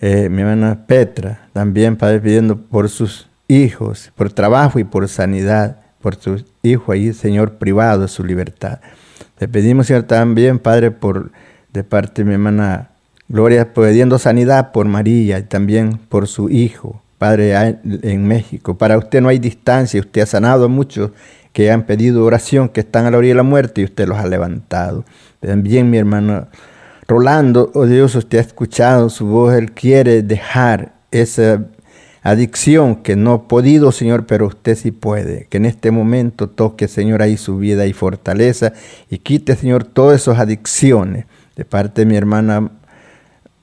eh, 0.00 0.30
mi 0.30 0.40
hermana 0.40 0.86
Petra, 0.86 1.48
también, 1.52 1.96
Padre, 1.96 2.18
pidiendo 2.18 2.56
por 2.56 2.88
sus 2.88 3.28
hijos, 3.46 4.10
por 4.16 4.32
trabajo 4.32 4.78
y 4.78 4.84
por 4.84 5.06
sanidad, 5.06 5.76
por 6.00 6.16
su 6.16 6.42
hijo 6.62 6.90
ahí, 6.90 7.12
Señor, 7.12 7.58
privado 7.58 8.00
de 8.00 8.08
su 8.08 8.24
libertad. 8.24 8.78
Le 9.38 9.48
pedimos, 9.48 9.88
Señor, 9.88 10.04
también, 10.04 10.58
Padre, 10.58 10.92
por 10.92 11.30
de 11.74 11.84
parte 11.84 12.22
de 12.22 12.28
mi 12.28 12.32
hermana 12.32 12.88
Gloria, 13.28 13.74
pidiendo 13.74 14.18
sanidad 14.18 14.72
por 14.72 14.86
María 14.86 15.38
y 15.38 15.42
también 15.42 15.98
por 16.08 16.26
su 16.26 16.48
hijo, 16.48 17.02
Padre, 17.18 17.78
en 17.84 18.26
México. 18.26 18.78
Para 18.78 18.96
usted 18.96 19.20
no 19.20 19.28
hay 19.28 19.38
distancia, 19.38 20.00
usted 20.00 20.22
ha 20.22 20.26
sanado 20.26 20.64
a 20.64 20.68
muchos 20.68 21.10
que 21.52 21.70
han 21.70 21.82
pedido 21.82 22.24
oración, 22.24 22.70
que 22.70 22.80
están 22.80 23.04
a 23.04 23.10
la 23.10 23.18
orilla 23.18 23.32
de 23.32 23.36
la 23.36 23.42
muerte 23.42 23.82
y 23.82 23.84
usted 23.84 24.08
los 24.08 24.16
ha 24.16 24.26
levantado. 24.26 25.04
También 25.40 25.90
mi 25.90 25.98
hermano 25.98 26.46
Rolando, 27.10 27.72
oh 27.74 27.86
Dios, 27.86 28.14
usted 28.14 28.38
ha 28.38 28.40
escuchado 28.40 29.10
su 29.10 29.26
voz, 29.26 29.54
él 29.54 29.72
quiere 29.72 30.22
dejar 30.22 30.92
esa 31.10 31.64
adicción 32.22 33.02
que 33.02 33.16
no 33.16 33.32
ha 33.32 33.48
podido, 33.48 33.90
Señor, 33.90 34.26
pero 34.26 34.46
usted 34.46 34.76
sí 34.76 34.92
puede. 34.92 35.48
Que 35.50 35.56
en 35.56 35.66
este 35.66 35.90
momento 35.90 36.48
toque, 36.48 36.86
Señor, 36.86 37.20
ahí 37.20 37.36
su 37.36 37.58
vida 37.58 37.84
y 37.86 37.92
fortaleza 37.94 38.74
y 39.10 39.18
quite, 39.18 39.56
Señor, 39.56 39.82
todas 39.82 40.20
esas 40.22 40.38
adicciones. 40.38 41.24
De 41.56 41.64
parte 41.64 42.02
de 42.02 42.06
mi 42.06 42.14
hermana 42.16 42.70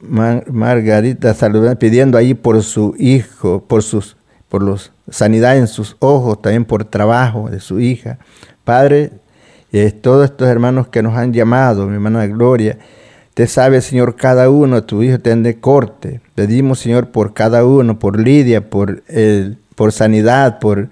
Margarita, 0.01 1.33
saludando, 1.33 1.79
pidiendo 1.79 2.17
ahí 2.17 2.33
por 2.33 2.61
su 2.63 2.95
hijo, 2.99 3.63
por 3.65 3.81
sus 3.81 4.17
por 4.49 4.61
los 4.61 4.91
sanidad 5.09 5.57
en 5.57 5.67
sus 5.67 5.95
ojos, 5.99 6.41
también 6.41 6.65
por 6.65 6.83
trabajo 6.83 7.49
de 7.49 7.61
su 7.61 7.79
hija. 7.79 8.19
Padre, 8.65 9.11
eh, 9.71 9.91
todos 9.91 10.25
estos 10.25 10.49
hermanos 10.49 10.89
que 10.89 11.01
nos 11.01 11.15
han 11.15 11.31
llamado, 11.31 11.87
mi 11.87 11.93
hermana 11.93 12.27
Gloria, 12.27 12.77
Usted 13.37 13.49
sabe, 13.49 13.81
Señor, 13.81 14.15
cada 14.15 14.49
uno, 14.49 14.83
tu 14.83 15.03
hijo 15.03 15.17
está 15.17 15.35
de 15.35 15.59
corte. 15.59 16.21
Pedimos, 16.33 16.79
Señor, 16.79 17.11
por 17.11 17.35
cada 17.35 17.65
uno, 17.65 17.99
por 17.99 18.19
Lidia, 18.19 18.67
por, 18.71 19.03
el, 19.07 19.59
por 19.75 19.91
sanidad, 19.91 20.57
por 20.57 20.89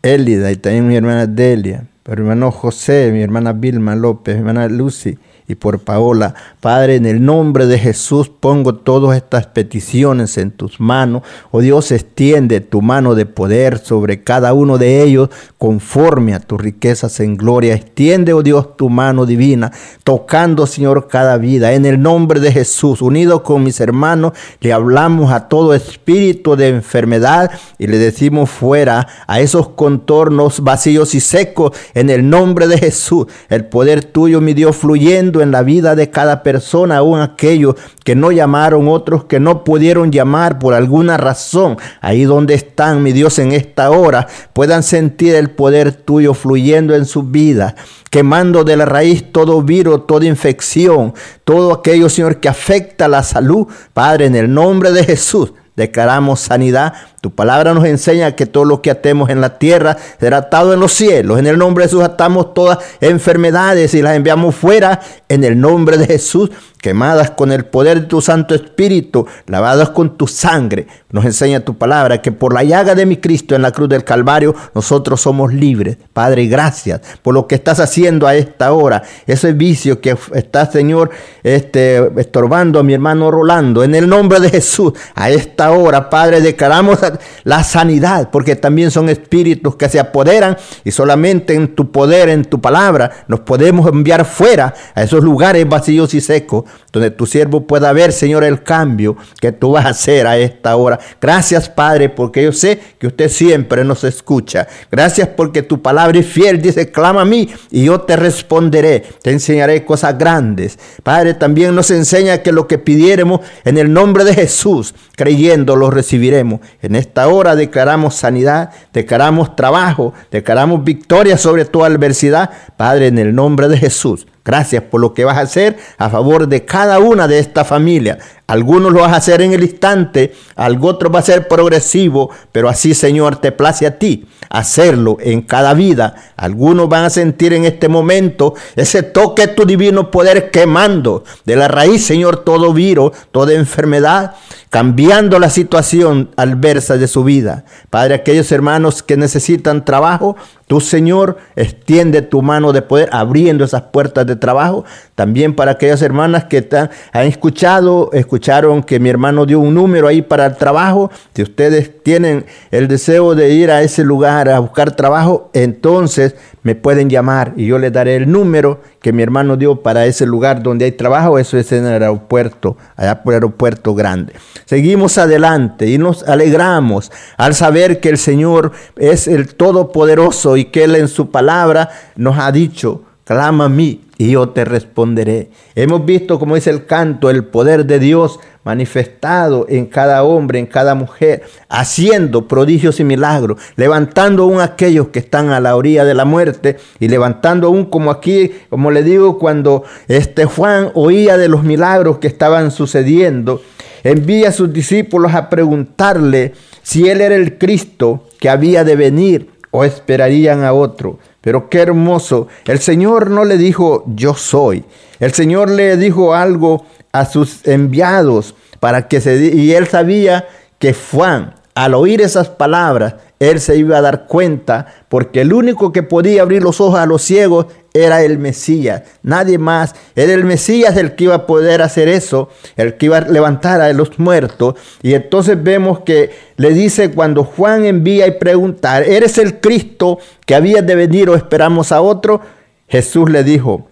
Élida 0.00 0.50
y 0.50 0.56
también 0.56 0.88
mi 0.88 0.96
hermana 0.96 1.26
Delia, 1.26 1.84
por 2.02 2.16
mi 2.16 2.22
hermano 2.22 2.50
José, 2.52 3.10
mi 3.12 3.20
hermana 3.20 3.52
Vilma 3.52 3.96
López, 3.96 4.34
mi 4.34 4.38
hermana 4.38 4.66
Lucy, 4.68 5.18
y 5.46 5.56
por 5.56 5.80
Paola. 5.80 6.34
Padre, 6.60 6.96
en 6.96 7.04
el 7.06 7.24
nombre 7.24 7.66
de 7.66 7.78
Jesús 7.78 8.30
pongo 8.30 8.74
todas 8.74 9.16
estas 9.16 9.46
peticiones 9.46 10.38
en 10.38 10.50
tus 10.50 10.80
manos. 10.80 11.22
Oh 11.50 11.60
Dios, 11.60 11.92
extiende 11.92 12.60
tu 12.60 12.80
mano 12.80 13.14
de 13.14 13.26
poder 13.26 13.78
sobre 13.78 14.22
cada 14.22 14.54
uno 14.54 14.78
de 14.78 15.02
ellos 15.02 15.28
conforme 15.58 16.34
a 16.34 16.40
tus 16.40 16.60
riquezas 16.60 17.20
en 17.20 17.36
gloria. 17.36 17.74
Extiende, 17.74 18.32
oh 18.32 18.42
Dios, 18.42 18.76
tu 18.76 18.88
mano 18.88 19.26
divina, 19.26 19.70
tocando, 20.02 20.66
Señor, 20.66 21.08
cada 21.08 21.36
vida. 21.36 21.72
En 21.72 21.84
el 21.84 22.00
nombre 22.00 22.40
de 22.40 22.50
Jesús, 22.50 23.02
unido 23.02 23.42
con 23.42 23.62
mis 23.62 23.80
hermanos, 23.80 24.32
le 24.60 24.72
hablamos 24.72 25.30
a 25.30 25.48
todo 25.48 25.74
espíritu 25.74 26.56
de 26.56 26.68
enfermedad 26.68 27.50
y 27.78 27.86
le 27.86 27.98
decimos 27.98 28.48
fuera 28.48 29.06
a 29.26 29.40
esos 29.40 29.68
contornos 29.68 30.60
vacíos 30.60 31.14
y 31.14 31.20
secos. 31.20 31.72
En 31.92 32.08
el 32.08 32.28
nombre 32.28 32.66
de 32.66 32.78
Jesús, 32.78 33.26
el 33.50 33.66
poder 33.66 34.04
tuyo, 34.04 34.40
mi 34.40 34.54
Dios, 34.54 34.76
fluyendo 34.76 35.33
en 35.40 35.50
la 35.50 35.62
vida 35.62 35.94
de 35.94 36.10
cada 36.10 36.42
persona, 36.42 36.98
aún 36.98 37.20
aquellos 37.20 37.76
que 38.04 38.14
no 38.14 38.32
llamaron, 38.32 38.88
otros 38.88 39.24
que 39.24 39.40
no 39.40 39.64
pudieron 39.64 40.12
llamar 40.12 40.58
por 40.58 40.74
alguna 40.74 41.16
razón. 41.16 41.76
Ahí 42.00 42.24
donde 42.24 42.54
están, 42.54 43.02
mi 43.02 43.12
Dios, 43.12 43.38
en 43.38 43.52
esta 43.52 43.90
hora, 43.90 44.26
puedan 44.52 44.82
sentir 44.82 45.34
el 45.34 45.50
poder 45.50 45.92
tuyo 45.92 46.34
fluyendo 46.34 46.94
en 46.94 47.04
su 47.04 47.22
vida, 47.24 47.74
quemando 48.10 48.64
de 48.64 48.76
la 48.76 48.84
raíz 48.84 49.32
todo 49.32 49.62
virus, 49.62 50.06
toda 50.06 50.26
infección, 50.26 51.14
todo 51.44 51.72
aquello, 51.72 52.08
Señor, 52.08 52.40
que 52.40 52.48
afecta 52.48 53.08
la 53.08 53.22
salud. 53.22 53.66
Padre, 53.92 54.26
en 54.26 54.34
el 54.34 54.52
nombre 54.52 54.92
de 54.92 55.04
Jesús, 55.04 55.52
declaramos 55.76 56.40
sanidad 56.40 56.94
tu 57.24 57.34
palabra 57.34 57.72
nos 57.72 57.86
enseña 57.86 58.32
que 58.32 58.44
todo 58.44 58.66
lo 58.66 58.82
que 58.82 58.90
atemos 58.90 59.30
en 59.30 59.40
la 59.40 59.58
tierra 59.58 59.96
será 60.20 60.36
atado 60.36 60.74
en 60.74 60.80
los 60.80 60.92
cielos. 60.92 61.38
En 61.38 61.46
el 61.46 61.56
nombre 61.56 61.84
de 61.84 61.88
Jesús 61.88 62.04
atamos 62.04 62.52
todas 62.52 62.80
enfermedades 63.00 63.94
y 63.94 64.02
las 64.02 64.14
enviamos 64.14 64.54
fuera 64.54 65.00
en 65.30 65.42
el 65.42 65.58
nombre 65.58 65.96
de 65.96 66.04
Jesús, 66.04 66.50
quemadas 66.82 67.30
con 67.30 67.50
el 67.50 67.64
poder 67.64 68.02
de 68.02 68.06
tu 68.08 68.20
Santo 68.20 68.54
Espíritu, 68.54 69.26
lavadas 69.46 69.88
con 69.88 70.18
tu 70.18 70.26
sangre. 70.26 70.86
Nos 71.08 71.24
enseña 71.24 71.60
tu 71.60 71.78
palabra 71.78 72.20
que 72.20 72.30
por 72.30 72.52
la 72.52 72.62
llaga 72.62 72.94
de 72.94 73.06
mi 73.06 73.16
Cristo 73.16 73.54
en 73.54 73.62
la 73.62 73.70
cruz 73.70 73.88
del 73.88 74.04
Calvario 74.04 74.54
nosotros 74.74 75.22
somos 75.22 75.54
libres. 75.54 75.96
Padre, 76.12 76.46
gracias 76.46 77.00
por 77.22 77.32
lo 77.32 77.46
que 77.46 77.54
estás 77.54 77.80
haciendo 77.80 78.26
a 78.26 78.34
esta 78.34 78.74
hora. 78.74 79.02
Ese 79.26 79.54
vicio 79.54 80.02
que 80.02 80.14
está, 80.34 80.70
Señor, 80.70 81.08
este, 81.42 82.20
estorbando 82.20 82.78
a 82.78 82.82
mi 82.82 82.92
hermano 82.92 83.30
Rolando. 83.30 83.82
En 83.82 83.94
el 83.94 84.06
nombre 84.06 84.40
de 84.40 84.50
Jesús, 84.50 84.92
a 85.14 85.30
esta 85.30 85.70
hora, 85.70 86.10
Padre, 86.10 86.42
declaramos 86.42 86.98
la 87.44 87.64
sanidad, 87.64 88.30
porque 88.30 88.56
también 88.56 88.90
son 88.90 89.08
espíritus 89.08 89.76
que 89.76 89.88
se 89.88 90.00
apoderan 90.00 90.56
y 90.84 90.90
solamente 90.90 91.54
en 91.54 91.74
tu 91.74 91.90
poder, 91.90 92.28
en 92.28 92.44
tu 92.44 92.60
palabra, 92.60 93.10
nos 93.28 93.40
podemos 93.40 93.88
enviar 93.88 94.24
fuera 94.24 94.74
a 94.94 95.02
esos 95.02 95.22
lugares 95.22 95.68
vacíos 95.68 96.14
y 96.14 96.20
secos, 96.20 96.64
donde 96.92 97.10
tu 97.10 97.26
siervo 97.26 97.66
pueda 97.66 97.92
ver, 97.92 98.12
Señor, 98.12 98.44
el 98.44 98.62
cambio 98.62 99.16
que 99.40 99.52
tú 99.52 99.72
vas 99.72 99.86
a 99.86 99.90
hacer 99.90 100.26
a 100.26 100.38
esta 100.38 100.76
hora. 100.76 100.98
Gracias, 101.20 101.68
Padre, 101.68 102.08
porque 102.08 102.44
yo 102.44 102.52
sé 102.52 102.80
que 102.98 103.06
usted 103.06 103.28
siempre 103.28 103.84
nos 103.84 104.04
escucha. 104.04 104.66
Gracias 104.90 105.28
porque 105.28 105.62
tu 105.62 105.82
palabra 105.82 106.18
es 106.18 106.26
fiel, 106.26 106.60
dice, 106.60 106.90
clama 106.90 107.22
a 107.22 107.24
mí 107.24 107.48
y 107.70 107.84
yo 107.84 108.00
te 108.02 108.16
responderé, 108.16 109.04
te 109.22 109.30
enseñaré 109.30 109.84
cosas 109.84 110.16
grandes. 110.16 110.78
Padre, 111.02 111.34
también 111.34 111.74
nos 111.74 111.90
enseña 111.90 112.42
que 112.42 112.52
lo 112.52 112.66
que 112.68 112.78
pidiéramos 112.78 113.40
en 113.64 113.78
el 113.78 113.92
nombre 113.92 114.24
de 114.24 114.34
Jesús, 114.34 114.94
creyendo, 115.16 115.76
lo 115.76 115.90
recibiremos. 115.90 116.60
En 116.82 116.94
esta 117.04 117.28
hora 117.28 117.54
declaramos 117.54 118.14
sanidad, 118.14 118.70
declaramos 118.92 119.54
trabajo, 119.56 120.14
declaramos 120.30 120.82
victoria 120.84 121.38
sobre 121.38 121.64
toda 121.64 121.86
adversidad. 121.86 122.50
Padre, 122.76 123.08
en 123.08 123.18
el 123.18 123.34
nombre 123.34 123.68
de 123.68 123.76
Jesús, 123.76 124.26
gracias 124.44 124.82
por 124.82 125.00
lo 125.00 125.14
que 125.14 125.24
vas 125.24 125.38
a 125.38 125.42
hacer 125.42 125.76
a 125.98 126.10
favor 126.10 126.48
de 126.48 126.64
cada 126.64 126.98
una 126.98 127.26
de 127.26 127.38
esta 127.38 127.64
familia. 127.64 128.18
Algunos 128.46 128.92
lo 128.92 129.00
vas 129.00 129.12
a 129.12 129.16
hacer 129.16 129.40
en 129.40 129.54
el 129.54 129.62
instante, 129.62 130.34
algo 130.54 130.88
otro 130.88 131.10
va 131.10 131.20
a 131.20 131.22
ser 131.22 131.48
progresivo, 131.48 132.30
pero 132.52 132.68
así, 132.68 132.92
Señor, 132.92 133.36
te 133.36 133.52
place 133.52 133.86
a 133.86 133.98
ti 133.98 134.26
hacerlo 134.50 135.16
en 135.20 135.42
cada 135.42 135.72
vida. 135.72 136.14
Algunos 136.36 136.88
van 136.88 137.04
a 137.04 137.10
sentir 137.10 137.54
en 137.54 137.64
este 137.64 137.88
momento 137.88 138.54
ese 138.76 139.02
toque 139.02 139.46
de 139.46 139.54
tu 139.54 139.64
divino 139.64 140.10
poder 140.10 140.50
quemando 140.50 141.24
de 141.44 141.56
la 141.56 141.68
raíz, 141.68 142.04
Señor, 142.04 142.44
todo 142.44 142.74
virus, 142.74 143.12
toda 143.32 143.54
enfermedad, 143.54 144.34
cambiando 144.68 145.38
la 145.38 145.50
situación 145.50 146.30
adversa 146.36 146.98
de 146.98 147.08
su 147.08 147.24
vida. 147.24 147.64
Padre, 147.88 148.14
aquellos 148.14 148.52
hermanos 148.52 149.02
que 149.02 149.16
necesitan 149.16 149.84
trabajo, 149.84 150.36
Tu 150.66 150.80
Señor 150.80 151.36
extiende 151.56 152.22
tu 152.22 152.40
mano 152.40 152.72
de 152.72 152.80
poder 152.80 153.10
abriendo 153.12 153.64
esas 153.64 153.82
puertas 153.82 154.26
de 154.26 154.36
trabajo. 154.36 154.84
También 155.14 155.54
para 155.54 155.72
aquellas 155.72 156.00
hermanas 156.00 156.44
que 156.44 156.66
han 157.12 157.26
escuchado, 157.26 158.10
escucharon 158.12 158.82
que 158.82 158.98
mi 158.98 159.10
hermano 159.10 159.44
dio 159.44 159.60
un 159.60 159.74
número 159.74 160.08
ahí 160.08 160.22
para 160.22 160.46
el 160.46 160.56
trabajo. 160.56 161.10
Si 161.34 161.42
ustedes 161.42 162.02
tienen 162.02 162.46
el 162.70 162.88
deseo 162.88 163.34
de 163.34 163.50
ir 163.50 163.70
a 163.70 163.82
ese 163.82 164.04
lugar 164.04 164.48
a 164.48 164.58
buscar 164.58 164.96
trabajo, 164.96 165.50
entonces 165.52 166.34
me 166.62 166.74
pueden 166.74 167.10
llamar 167.10 167.52
y 167.56 167.66
yo 167.66 167.78
les 167.78 167.92
daré 167.92 168.16
el 168.16 168.30
número 168.30 168.80
que 169.02 169.12
mi 169.12 169.22
hermano 169.22 169.58
dio 169.58 169.82
para 169.82 170.06
ese 170.06 170.24
lugar 170.24 170.62
donde 170.62 170.86
hay 170.86 170.92
trabajo. 170.92 171.38
Eso 171.38 171.58
es 171.58 171.70
en 171.72 171.84
el 171.84 172.02
aeropuerto, 172.02 172.78
allá 172.96 173.22
por 173.22 173.34
el 173.34 173.36
aeropuerto 173.36 173.94
grande. 173.94 174.32
Seguimos 174.64 175.18
adelante 175.18 175.86
y 175.90 175.98
nos 175.98 176.26
alegramos 176.26 177.12
al 177.36 177.54
saber 177.54 178.00
que 178.00 178.08
el 178.08 178.16
Señor 178.16 178.72
es 178.96 179.28
el 179.28 179.54
Todopoderoso 179.54 180.53
y 180.56 180.66
que 180.66 180.84
Él 180.84 180.96
en 180.96 181.08
su 181.08 181.30
palabra 181.30 181.90
nos 182.16 182.38
ha 182.38 182.50
dicho, 182.52 183.02
clama 183.24 183.66
a 183.66 183.68
mí 183.68 184.02
y 184.18 184.32
yo 184.32 184.50
te 184.50 184.64
responderé. 184.64 185.50
Hemos 185.74 186.04
visto, 186.04 186.38
como 186.38 186.54
dice 186.54 186.70
el 186.70 186.86
canto, 186.86 187.30
el 187.30 187.44
poder 187.44 187.86
de 187.86 187.98
Dios 187.98 188.38
manifestado 188.62 189.66
en 189.68 189.86
cada 189.86 190.22
hombre, 190.24 190.58
en 190.58 190.66
cada 190.66 190.94
mujer, 190.94 191.42
haciendo 191.68 192.48
prodigios 192.48 192.98
y 193.00 193.04
milagros, 193.04 193.60
levantando 193.76 194.44
aún 194.44 194.60
aquellos 194.60 195.08
que 195.08 195.18
están 195.18 195.50
a 195.50 195.60
la 195.60 195.76
orilla 195.76 196.04
de 196.04 196.14
la 196.14 196.24
muerte 196.24 196.76
y 196.98 197.08
levantando 197.08 197.66
aún 197.66 197.86
como 197.86 198.10
aquí, 198.10 198.52
como 198.70 198.90
le 198.90 199.02
digo, 199.02 199.38
cuando 199.38 199.84
este 200.08 200.46
Juan 200.46 200.90
oía 200.94 201.36
de 201.36 201.48
los 201.48 201.62
milagros 201.64 202.18
que 202.18 202.28
estaban 202.28 202.70
sucediendo, 202.70 203.60
envía 204.02 204.50
a 204.50 204.52
sus 204.52 204.72
discípulos 204.72 205.34
a 205.34 205.50
preguntarle 205.50 206.52
si 206.82 207.08
él 207.08 207.20
era 207.20 207.34
el 207.34 207.58
Cristo 207.58 208.24
que 208.38 208.48
había 208.48 208.84
de 208.84 208.96
venir 208.96 209.53
o 209.76 209.82
esperarían 209.82 210.62
a 210.62 210.72
otro. 210.72 211.18
Pero 211.40 211.68
qué 211.68 211.80
hermoso. 211.80 212.46
El 212.64 212.78
Señor 212.78 213.28
no 213.28 213.44
le 213.44 213.58
dijo 213.58 214.04
yo 214.06 214.34
soy. 214.34 214.84
El 215.18 215.32
Señor 215.32 215.68
le 215.68 215.96
dijo 215.96 216.32
algo 216.32 216.86
a 217.10 217.26
sus 217.26 217.66
enviados 217.66 218.54
para 218.78 219.08
que 219.08 219.20
se 219.20 219.34
y 219.52 219.72
él 219.72 219.88
sabía 219.88 220.46
que 220.78 220.94
Juan 220.94 221.54
al 221.74 221.94
oír 221.94 222.20
esas 222.20 222.48
palabras 222.50 223.16
él 223.50 223.60
se 223.60 223.76
iba 223.76 223.98
a 223.98 224.00
dar 224.00 224.26
cuenta 224.26 224.86
porque 225.08 225.40
el 225.40 225.52
único 225.52 225.92
que 225.92 226.02
podía 226.02 226.42
abrir 226.42 226.62
los 226.62 226.80
ojos 226.80 226.98
a 226.98 227.06
los 227.06 227.22
ciegos 227.22 227.66
era 227.92 228.22
el 228.22 228.38
Mesías, 228.38 229.02
nadie 229.22 229.56
más. 229.56 229.94
Era 230.16 230.32
el 230.32 230.44
Mesías 230.44 230.96
el 230.96 231.14
que 231.14 231.24
iba 231.24 231.34
a 231.34 231.46
poder 231.46 231.80
hacer 231.80 232.08
eso, 232.08 232.48
el 232.76 232.96
que 232.96 233.06
iba 233.06 233.18
a 233.18 233.20
levantar 233.20 233.80
a 233.80 233.92
los 233.92 234.18
muertos. 234.18 234.74
Y 235.02 235.14
entonces 235.14 235.62
vemos 235.62 236.00
que 236.00 236.30
le 236.56 236.70
dice 236.70 237.12
cuando 237.12 237.44
Juan 237.44 237.84
envía 237.84 238.26
y 238.26 238.32
preguntar, 238.32 239.04
¿eres 239.04 239.38
el 239.38 239.60
Cristo 239.60 240.18
que 240.44 240.56
había 240.56 240.82
de 240.82 240.96
venir 240.96 241.30
o 241.30 241.36
esperamos 241.36 241.92
a 241.92 242.00
otro? 242.00 242.40
Jesús 242.88 243.30
le 243.30 243.44
dijo, 243.44 243.88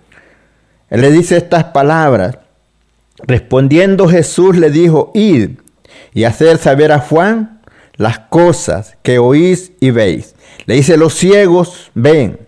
le 0.90 1.10
dice 1.12 1.36
estas 1.36 1.64
palabras. 1.64 2.38
Respondiendo 3.24 4.08
Jesús 4.08 4.56
le 4.56 4.70
dijo, 4.70 5.12
id 5.14 5.50
y 6.12 6.24
hacer 6.24 6.58
saber 6.58 6.92
a 6.92 6.98
Juan 6.98 7.61
las 7.96 8.18
cosas 8.18 8.96
que 9.02 9.18
oís 9.18 9.72
y 9.80 9.90
veis. 9.90 10.34
Le 10.66 10.74
dice, 10.74 10.96
los 10.96 11.14
ciegos 11.14 11.90
ven 11.94 12.38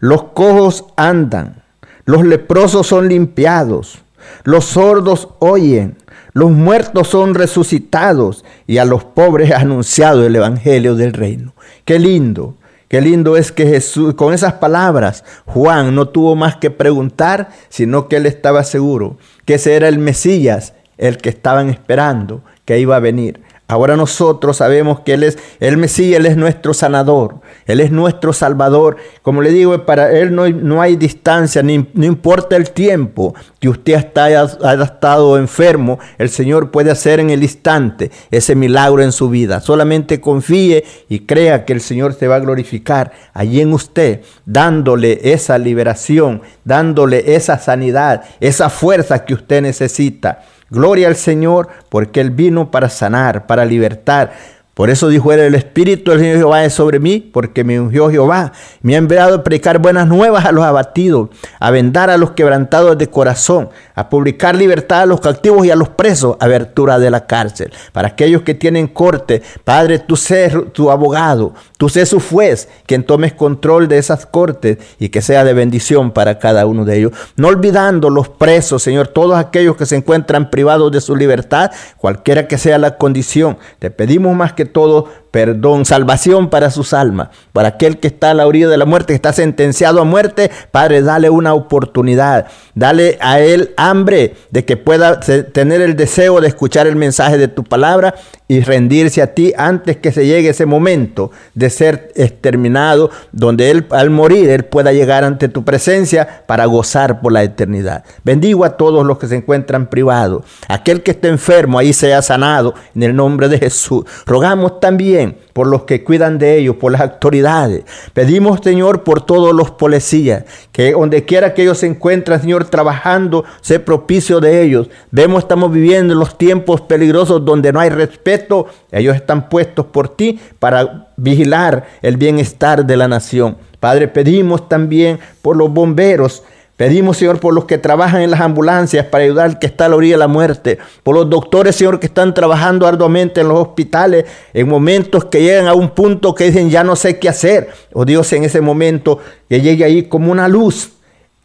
los 0.00 0.22
cojos 0.32 0.86
andan, 0.96 1.62
los 2.06 2.24
leprosos 2.24 2.86
son 2.86 3.08
limpiados, 3.08 3.98
los 4.44 4.64
sordos 4.64 5.28
oyen, 5.40 5.98
los 6.32 6.50
muertos 6.50 7.08
son 7.08 7.34
resucitados 7.34 8.44
y 8.66 8.78
a 8.78 8.86
los 8.86 9.04
pobres 9.04 9.52
anunciado 9.54 10.24
el 10.24 10.34
evangelio 10.34 10.94
del 10.94 11.12
reino. 11.12 11.54
Qué 11.84 11.98
lindo, 11.98 12.56
qué 12.88 13.02
lindo 13.02 13.36
es 13.36 13.52
que 13.52 13.66
Jesús, 13.66 14.14
con 14.14 14.32
esas 14.32 14.54
palabras, 14.54 15.22
Juan 15.44 15.94
no 15.94 16.08
tuvo 16.08 16.34
más 16.34 16.56
que 16.56 16.70
preguntar, 16.70 17.50
sino 17.68 18.08
que 18.08 18.16
él 18.16 18.24
estaba 18.24 18.64
seguro 18.64 19.18
que 19.44 19.54
ese 19.54 19.74
era 19.76 19.88
el 19.88 19.98
Mesías, 19.98 20.72
el 20.96 21.18
que 21.18 21.28
estaban 21.28 21.68
esperando, 21.68 22.42
que 22.64 22.78
iba 22.78 22.96
a 22.96 23.00
venir. 23.00 23.42
Ahora 23.70 23.96
nosotros 23.96 24.56
sabemos 24.56 24.98
que 25.00 25.14
Él 25.14 25.22
es 25.22 25.38
el 25.60 25.76
Mesías, 25.76 26.18
Él 26.18 26.26
es 26.26 26.36
nuestro 26.36 26.74
sanador, 26.74 27.36
Él 27.66 27.78
es 27.78 27.92
nuestro 27.92 28.32
salvador. 28.32 28.96
Como 29.22 29.42
le 29.42 29.50
digo, 29.50 29.86
para 29.86 30.10
Él 30.10 30.34
no 30.34 30.48
no 30.50 30.82
hay 30.82 30.96
distancia, 30.96 31.62
ni, 31.62 31.86
no 31.94 32.04
importa 32.04 32.56
el 32.56 32.72
tiempo 32.72 33.32
que 33.60 33.68
usted 33.68 33.94
haya, 34.16 34.44
haya, 34.64 34.82
estado 34.82 35.38
enfermo, 35.38 36.00
el 36.18 36.30
Señor 36.30 36.72
puede 36.72 36.90
hacer 36.90 37.20
en 37.20 37.30
el 37.30 37.44
instante 37.44 38.10
ese 38.32 38.56
milagro 38.56 39.02
en 39.02 39.12
su 39.12 39.28
vida. 39.28 39.60
Solamente 39.60 40.20
confíe 40.20 40.84
y 41.08 41.20
crea 41.20 41.64
que 41.64 41.72
el 41.72 41.80
Señor 41.80 42.14
se 42.14 42.26
va 42.26 42.36
a 42.36 42.40
glorificar 42.40 43.12
allí 43.32 43.60
en 43.60 43.72
usted, 43.72 44.22
dándole 44.46 45.32
esa 45.32 45.58
liberación, 45.58 46.42
dándole 46.64 47.36
esa 47.36 47.56
sanidad, 47.56 48.24
esa 48.40 48.68
fuerza 48.68 49.24
que 49.24 49.34
usted 49.34 49.62
necesita. 49.62 50.40
Gloria 50.70 51.08
al 51.08 51.16
Señor 51.16 51.68
porque 51.88 52.20
Él 52.20 52.30
vino 52.30 52.70
para 52.70 52.88
sanar, 52.88 53.46
para 53.46 53.64
libertar, 53.64 54.32
por 54.80 54.88
eso 54.88 55.08
dijo 55.08 55.30
él, 55.30 55.40
el 55.40 55.54
Espíritu 55.56 56.10
del 56.10 56.20
Señor 56.20 56.38
Jehová 56.38 56.64
es 56.64 56.72
sobre 56.72 57.00
mí, 57.00 57.20
porque 57.20 57.64
me 57.64 57.78
ungió 57.78 58.08
Jehová. 58.08 58.52
Me 58.80 58.94
ha 58.94 58.96
enviado 58.96 59.34
a 59.34 59.44
predicar 59.44 59.78
buenas 59.78 60.08
nuevas 60.08 60.46
a 60.46 60.52
los 60.52 60.64
abatidos, 60.64 61.28
a 61.58 61.70
vendar 61.70 62.08
a 62.08 62.16
los 62.16 62.30
quebrantados 62.30 62.96
de 62.96 63.10
corazón, 63.10 63.68
a 64.00 64.08
publicar 64.08 64.56
libertad 64.56 65.02
a 65.02 65.06
los 65.06 65.20
cautivos 65.20 65.66
y 65.66 65.70
a 65.70 65.76
los 65.76 65.90
presos, 65.90 66.36
abertura 66.40 66.98
de 66.98 67.10
la 67.10 67.26
cárcel. 67.26 67.70
Para 67.92 68.08
aquellos 68.08 68.42
que 68.42 68.54
tienen 68.54 68.88
corte, 68.88 69.42
Padre, 69.62 69.98
tú 69.98 70.16
sé 70.16 70.50
tu 70.72 70.90
abogado, 70.90 71.54
tú 71.76 71.88
sé 71.88 72.06
su 72.06 72.18
juez, 72.18 72.68
quien 72.86 73.04
tomes 73.04 73.34
control 73.34 73.88
de 73.88 73.98
esas 73.98 74.24
cortes 74.24 74.78
y 74.98 75.10
que 75.10 75.20
sea 75.20 75.44
de 75.44 75.52
bendición 75.52 76.12
para 76.12 76.38
cada 76.38 76.66
uno 76.66 76.84
de 76.84 76.98
ellos. 76.98 77.12
No 77.36 77.48
olvidando 77.48 78.08
los 78.08 78.28
presos, 78.28 78.82
Señor, 78.82 79.08
todos 79.08 79.36
aquellos 79.36 79.76
que 79.76 79.86
se 79.86 79.96
encuentran 79.96 80.50
privados 80.50 80.90
de 80.92 81.00
su 81.00 81.14
libertad, 81.14 81.70
cualquiera 81.98 82.48
que 82.48 82.56
sea 82.56 82.78
la 82.78 82.96
condición. 82.96 83.58
Te 83.78 83.90
pedimos 83.90 84.34
más 84.34 84.54
que 84.54 84.64
todo 84.64 85.08
perdón, 85.30 85.84
salvación 85.84 86.50
para 86.50 86.70
sus 86.70 86.92
almas, 86.92 87.28
para 87.52 87.68
aquel 87.68 87.98
que 87.98 88.08
está 88.08 88.30
a 88.30 88.34
la 88.34 88.46
orilla 88.46 88.68
de 88.68 88.76
la 88.76 88.84
muerte, 88.84 89.12
que 89.12 89.16
está 89.16 89.32
sentenciado 89.32 90.00
a 90.00 90.04
muerte, 90.04 90.50
Padre, 90.70 91.02
dale 91.02 91.30
una 91.30 91.54
oportunidad, 91.54 92.46
dale 92.74 93.16
a 93.20 93.40
él 93.40 93.72
hambre 93.76 94.34
de 94.50 94.64
que 94.64 94.76
pueda 94.76 95.20
tener 95.20 95.80
el 95.80 95.96
deseo 95.96 96.40
de 96.40 96.48
escuchar 96.48 96.86
el 96.86 96.96
mensaje 96.96 97.38
de 97.38 97.48
tu 97.48 97.64
palabra 97.64 98.14
y 98.48 98.60
rendirse 98.60 99.22
a 99.22 99.34
ti 99.34 99.52
antes 99.56 99.98
que 99.98 100.10
se 100.10 100.26
llegue 100.26 100.48
ese 100.48 100.66
momento 100.66 101.30
de 101.54 101.70
ser 101.70 102.10
exterminado, 102.16 103.10
donde 103.30 103.70
él 103.70 103.86
al 103.90 104.10
morir, 104.10 104.50
él 104.50 104.64
pueda 104.64 104.92
llegar 104.92 105.22
ante 105.22 105.48
tu 105.48 105.64
presencia 105.64 106.44
para 106.46 106.64
gozar 106.64 107.20
por 107.20 107.32
la 107.32 107.44
eternidad. 107.44 108.04
Bendigo 108.24 108.64
a 108.64 108.76
todos 108.76 109.06
los 109.06 109.18
que 109.18 109.28
se 109.28 109.36
encuentran 109.36 109.88
privados, 109.88 110.44
aquel 110.68 111.02
que 111.02 111.12
esté 111.12 111.28
enfermo, 111.28 111.78
ahí 111.78 111.92
sea 111.92 112.22
sanado 112.22 112.74
en 112.94 113.04
el 113.04 113.14
nombre 113.14 113.48
de 113.48 113.58
Jesús. 113.58 114.04
Rogamos 114.26 114.80
también 114.80 115.19
por 115.52 115.66
los 115.66 115.82
que 115.82 116.04
cuidan 116.04 116.38
de 116.38 116.58
ellos, 116.58 116.76
por 116.76 116.92
las 116.92 117.00
autoridades. 117.00 117.84
Pedimos, 118.12 118.60
Señor, 118.62 119.04
por 119.04 119.24
todos 119.24 119.54
los 119.54 119.70
policías, 119.70 120.44
que 120.72 120.92
donde 120.92 121.24
quiera 121.24 121.54
que 121.54 121.62
ellos 121.62 121.78
se 121.78 121.86
encuentren, 121.86 122.40
Señor, 122.40 122.64
trabajando, 122.66 123.44
sé 123.60 123.80
propicio 123.80 124.40
de 124.40 124.62
ellos. 124.62 124.88
Vemos, 125.10 125.42
estamos 125.42 125.72
viviendo 125.72 126.12
en 126.12 126.18
los 126.18 126.38
tiempos 126.38 126.80
peligrosos 126.80 127.44
donde 127.44 127.72
no 127.72 127.80
hay 127.80 127.90
respeto. 127.90 128.66
Ellos 128.92 129.16
están 129.16 129.48
puestos 129.48 129.86
por 129.86 130.08
ti 130.08 130.38
para 130.58 131.08
vigilar 131.16 131.86
el 132.02 132.16
bienestar 132.16 132.84
de 132.84 132.96
la 132.96 133.08
nación. 133.08 133.56
Padre, 133.80 134.08
pedimos 134.08 134.68
también 134.68 135.18
por 135.40 135.56
los 135.56 135.72
bomberos, 135.72 136.42
Pedimos, 136.80 137.18
Señor, 137.18 137.40
por 137.40 137.52
los 137.52 137.66
que 137.66 137.76
trabajan 137.76 138.22
en 138.22 138.30
las 138.30 138.40
ambulancias 138.40 139.04
para 139.04 139.24
ayudar 139.24 139.44
al 139.44 139.58
que 139.58 139.66
está 139.66 139.84
a 139.84 139.88
la 139.90 139.96
orilla 139.96 140.14
de 140.14 140.20
la 140.20 140.28
muerte. 140.28 140.78
Por 141.02 141.14
los 141.14 141.28
doctores, 141.28 141.76
Señor, 141.76 142.00
que 142.00 142.06
están 142.06 142.32
trabajando 142.32 142.86
arduamente 142.86 143.42
en 143.42 143.48
los 143.48 143.58
hospitales 143.58 144.24
en 144.54 144.66
momentos 144.66 145.26
que 145.26 145.42
llegan 145.42 145.66
a 145.66 145.74
un 145.74 145.90
punto 145.90 146.34
que 146.34 146.44
dicen 146.44 146.70
ya 146.70 146.82
no 146.82 146.96
sé 146.96 147.18
qué 147.18 147.28
hacer. 147.28 147.68
Oh 147.92 148.06
Dios, 148.06 148.32
en 148.32 148.44
ese 148.44 148.62
momento 148.62 149.18
que 149.46 149.60
llegue 149.60 149.84
ahí 149.84 150.04
como 150.04 150.32
una 150.32 150.48
luz 150.48 150.92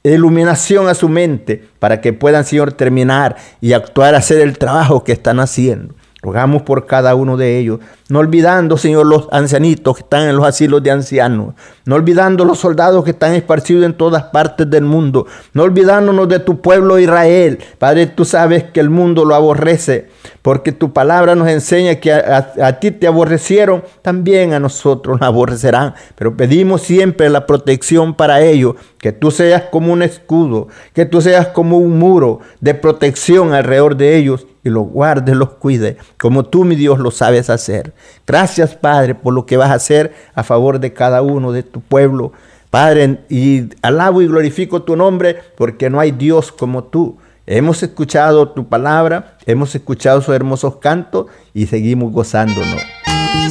iluminación 0.04 0.88
a 0.88 0.96
su 0.96 1.10
mente 1.10 1.62
para 1.80 2.00
que 2.00 2.14
puedan, 2.14 2.46
Señor, 2.46 2.72
terminar 2.72 3.36
y 3.60 3.74
actuar, 3.74 4.16
hacer 4.16 4.40
el 4.40 4.58
trabajo 4.58 5.04
que 5.04 5.12
están 5.12 5.42
haciendo. 5.42 5.96
Rogamos 6.26 6.64
por 6.64 6.88
cada 6.88 7.14
uno 7.14 7.38
de 7.38 7.60
ellos, 7.60 7.82
no 8.10 8.18
olvidando, 8.18 8.78
Señor, 8.78 9.06
los 9.06 9.28
ancianitos 9.32 9.96
que 9.96 10.02
están 10.02 10.28
en 10.28 10.36
los 10.36 10.44
asilos 10.44 10.82
de 10.82 10.90
ancianos, 10.90 11.54
no 11.86 11.94
olvidando 11.94 12.46
los 12.46 12.58
soldados 12.58 13.04
que 13.04 13.12
están 13.12 13.36
esparcidos 13.36 13.86
en 13.86 13.94
todas 13.94 14.24
partes 14.24 14.68
del 14.68 14.86
mundo, 14.86 15.28
no 15.54 15.62
olvidándonos 15.62 16.28
de 16.28 16.40
tu 16.40 16.62
pueblo 16.62 16.98
Israel. 16.98 17.60
Padre, 17.78 18.08
tú 18.08 18.26
sabes 18.26 18.64
que 18.64 18.80
el 18.80 18.90
mundo 18.90 19.24
lo 19.24 19.36
aborrece, 19.36 20.10
porque 20.42 20.72
tu 20.72 20.94
palabra 20.94 21.36
nos 21.36 21.48
enseña 21.48 22.00
que 22.00 22.12
a, 22.12 22.80
ti 22.80 22.90
te 22.90 23.06
aborrecieron, 23.06 23.84
también 24.02 24.54
a 24.54 24.60
nosotros 24.60 25.20
nos 25.20 25.28
aborrecerán. 25.28 25.94
Pero 26.16 26.36
pedimos 26.36 26.82
siempre 26.82 27.30
la 27.30 27.46
protección 27.46 28.16
para 28.16 28.42
ellos, 28.42 28.78
que 28.98 29.12
tú 29.12 29.30
seas 29.30 29.66
como 29.72 29.94
un 29.94 30.02
escudo, 30.02 30.70
que 30.94 31.06
tú 31.06 31.22
seas 31.22 31.50
como 31.50 31.78
un 31.78 32.00
muro 32.00 32.40
de 32.62 32.74
protección 32.74 33.54
alrededor 33.54 33.96
de 33.96 34.18
ellos 34.18 34.48
y 34.66 34.70
los 34.70 34.88
guarde, 34.88 35.36
los 35.36 35.52
cuide, 35.52 35.96
como 36.18 36.44
tú, 36.44 36.66
mi 36.66 36.76
Dios, 36.76 37.00
lo 37.00 37.12
sabes 37.12 37.52
hacer. 37.52 37.94
Gracias, 38.26 38.76
Padre, 38.76 39.14
por 39.14 39.34
lo 39.34 39.46
que 39.46 39.58
vas 39.58 39.70
a 39.70 39.76
hacer 39.76 40.14
a 40.34 40.44
favor 40.44 40.80
de 40.80 40.92
cada 40.92 41.22
uno 41.22 41.52
de 41.52 41.62
tu 41.62 41.82
pueblo. 41.82 42.34
Padre, 42.72 43.20
y 43.30 43.70
alabo 43.84 44.24
y 44.24 44.28
glorifico 44.28 44.82
tu 44.82 44.96
nombre 44.96 45.38
porque 45.56 45.90
no 45.92 46.00
hay 46.00 46.12
Dios 46.12 46.52
como 46.52 46.84
tú. 46.84 47.18
Hemos 47.46 47.84
escuchado 47.84 48.50
tu 48.50 48.68
palabra, 48.68 49.38
hemos 49.46 49.76
escuchado 49.76 50.20
sus 50.22 50.34
hermosos 50.34 50.78
cantos 50.78 51.28
y 51.54 51.68
seguimos 51.68 52.12
gozándonos. 52.12 52.82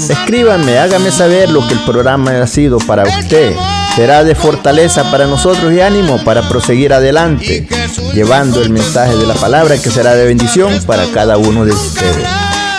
Escríbanme, 0.08 0.78
hágame 0.78 1.10
saber 1.10 1.50
lo 1.50 1.66
que 1.66 1.74
el 1.74 1.80
programa 1.80 2.30
ha 2.42 2.46
sido 2.46 2.78
para 2.78 3.04
usted. 3.04 3.54
Será 3.96 4.24
de 4.24 4.34
fortaleza 4.34 5.10
para 5.10 5.26
nosotros 5.26 5.72
y 5.72 5.80
ánimo 5.80 6.22
para 6.24 6.48
proseguir 6.48 6.92
adelante, 6.92 7.66
llevando 8.12 8.60
el 8.60 8.70
mensaje 8.70 9.16
de 9.16 9.26
la 9.26 9.34
palabra 9.34 9.78
que 9.78 9.90
será 9.90 10.14
de 10.14 10.26
bendición 10.26 10.72
para 10.84 11.06
cada 11.12 11.36
uno 11.38 11.64
de 11.64 11.72
ustedes. 11.72 12.26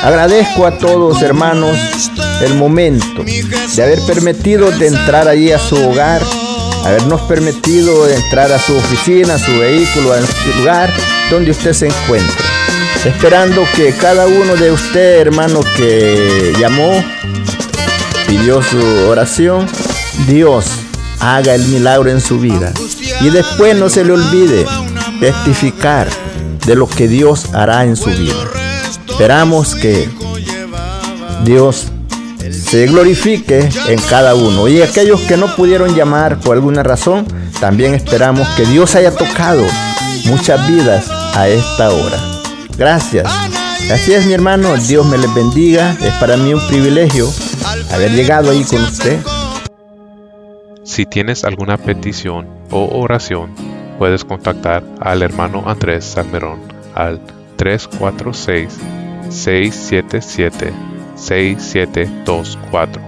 Agradezco 0.04 0.66
a 0.66 0.78
todos 0.78 1.22
hermanos 1.22 1.78
el 2.42 2.54
momento 2.56 3.24
de 3.24 3.84
haber 3.84 4.02
permitido 4.02 4.70
de 4.72 4.88
entrar 4.88 5.28
allí 5.28 5.52
a 5.52 5.60
su 5.60 5.76
hogar 5.78 6.22
habernos 6.86 7.22
permitido 7.22 8.08
entrar 8.08 8.52
a 8.52 8.60
su 8.60 8.76
oficina, 8.76 9.36
a 9.36 9.40
su 9.40 9.52
vehículo, 9.58 10.14
a 10.14 10.22
su 10.22 10.60
lugar 10.60 10.94
donde 11.32 11.52
usted 11.52 11.74
se 11.74 11.88
encuentra. 11.88 12.45
Esperando 13.06 13.64
que 13.76 13.94
cada 13.94 14.26
uno 14.26 14.56
de 14.56 14.72
ustedes, 14.72 15.22
hermano, 15.22 15.60
que 15.78 16.54
llamó, 16.60 16.92
pidió 18.28 18.64
su 18.64 18.80
oración, 19.08 19.68
Dios 20.28 20.66
haga 21.20 21.54
el 21.54 21.64
milagro 21.68 22.10
en 22.10 22.20
su 22.20 22.40
vida. 22.40 22.74
Y 23.22 23.30
después 23.30 23.76
no 23.76 23.90
se 23.90 24.04
le 24.04 24.14
olvide 24.14 24.66
testificar 25.20 26.08
de 26.66 26.76
lo 26.76 26.88
que 26.88 27.08
Dios 27.08 27.54
hará 27.54 27.86
en 27.86 27.96
su 27.96 28.10
vida. 28.10 28.34
Esperamos 29.08 29.76
que 29.76 30.10
Dios 31.44 31.88
se 32.52 32.88
glorifique 32.88 33.70
en 33.88 34.02
cada 34.02 34.34
uno. 34.34 34.68
Y 34.68 34.82
aquellos 34.82 35.22
que 35.22 35.38
no 35.38 35.56
pudieron 35.56 35.96
llamar 35.96 36.40
por 36.40 36.56
alguna 36.56 36.82
razón, 36.82 37.28
también 37.60 37.94
esperamos 37.94 38.48
que 38.50 38.66
Dios 38.66 38.96
haya 38.96 39.12
tocado 39.12 39.64
muchas 40.26 40.68
vidas 40.68 41.06
a 41.36 41.48
esta 41.48 41.92
hora. 41.92 42.35
Gracias. 42.78 43.26
Así 43.92 44.14
es 44.14 44.26
mi 44.26 44.34
hermano, 44.34 44.76
Dios 44.78 45.06
me 45.06 45.18
les 45.18 45.34
bendiga. 45.34 45.96
Es 46.02 46.14
para 46.16 46.38
mí 46.38 46.54
un 46.54 46.68
privilegio 46.68 47.30
haber 47.92 48.12
llegado 48.12 48.52
ahí 48.52 48.64
con 48.64 48.84
usted. 48.84 49.20
Si 50.84 51.06
tienes 51.06 51.44
alguna 51.44 51.78
petición 51.78 52.48
o 52.72 53.00
oración, 53.00 53.54
puedes 53.98 54.26
contactar 54.26 54.84
al 55.00 55.22
hermano 55.22 55.64
Andrés 55.66 56.06
Salmerón 56.06 56.60
al 56.94 57.22
346 57.58 58.78
677 59.30 60.74
6724 61.16 63.02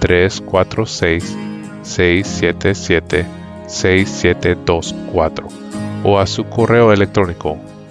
346 0.00 1.36
677 1.82 3.26
6724 3.66 5.48
o 6.04 6.18
a 6.18 6.26
su 6.26 6.44
correo 6.44 6.92
electrónico 6.92 7.58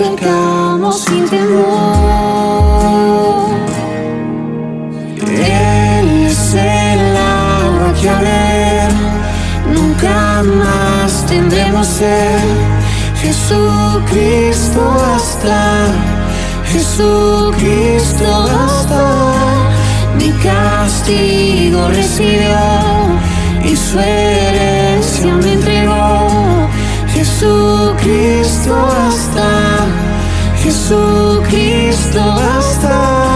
acercamos 0.00 1.04
sin 1.04 1.28
temor. 1.28 1.60
Él 5.26 6.26
es 6.26 6.54
el 6.54 7.16
agua 7.16 7.92
que 8.00 8.08
a 8.08 8.20
ver 8.20 8.90
nunca 9.74 10.42
más 10.42 11.26
tendremos 11.26 11.86
ser. 11.86 12.40
Jesucristo 13.20 14.80
basta, 14.96 15.88
Jesucristo 16.72 18.48
basta. 18.48 19.04
Mi 20.18 20.30
castigo 20.42 21.88
recibió 21.88 22.58
y 23.62 23.76
su 23.76 24.00
herencia 24.00 25.34
me 25.34 25.52
entregó. 25.52 26.68
Jesucristo 27.12 28.72
basta, 28.72 29.19
Jesucristo 30.70 32.20
basta. 32.36 33.29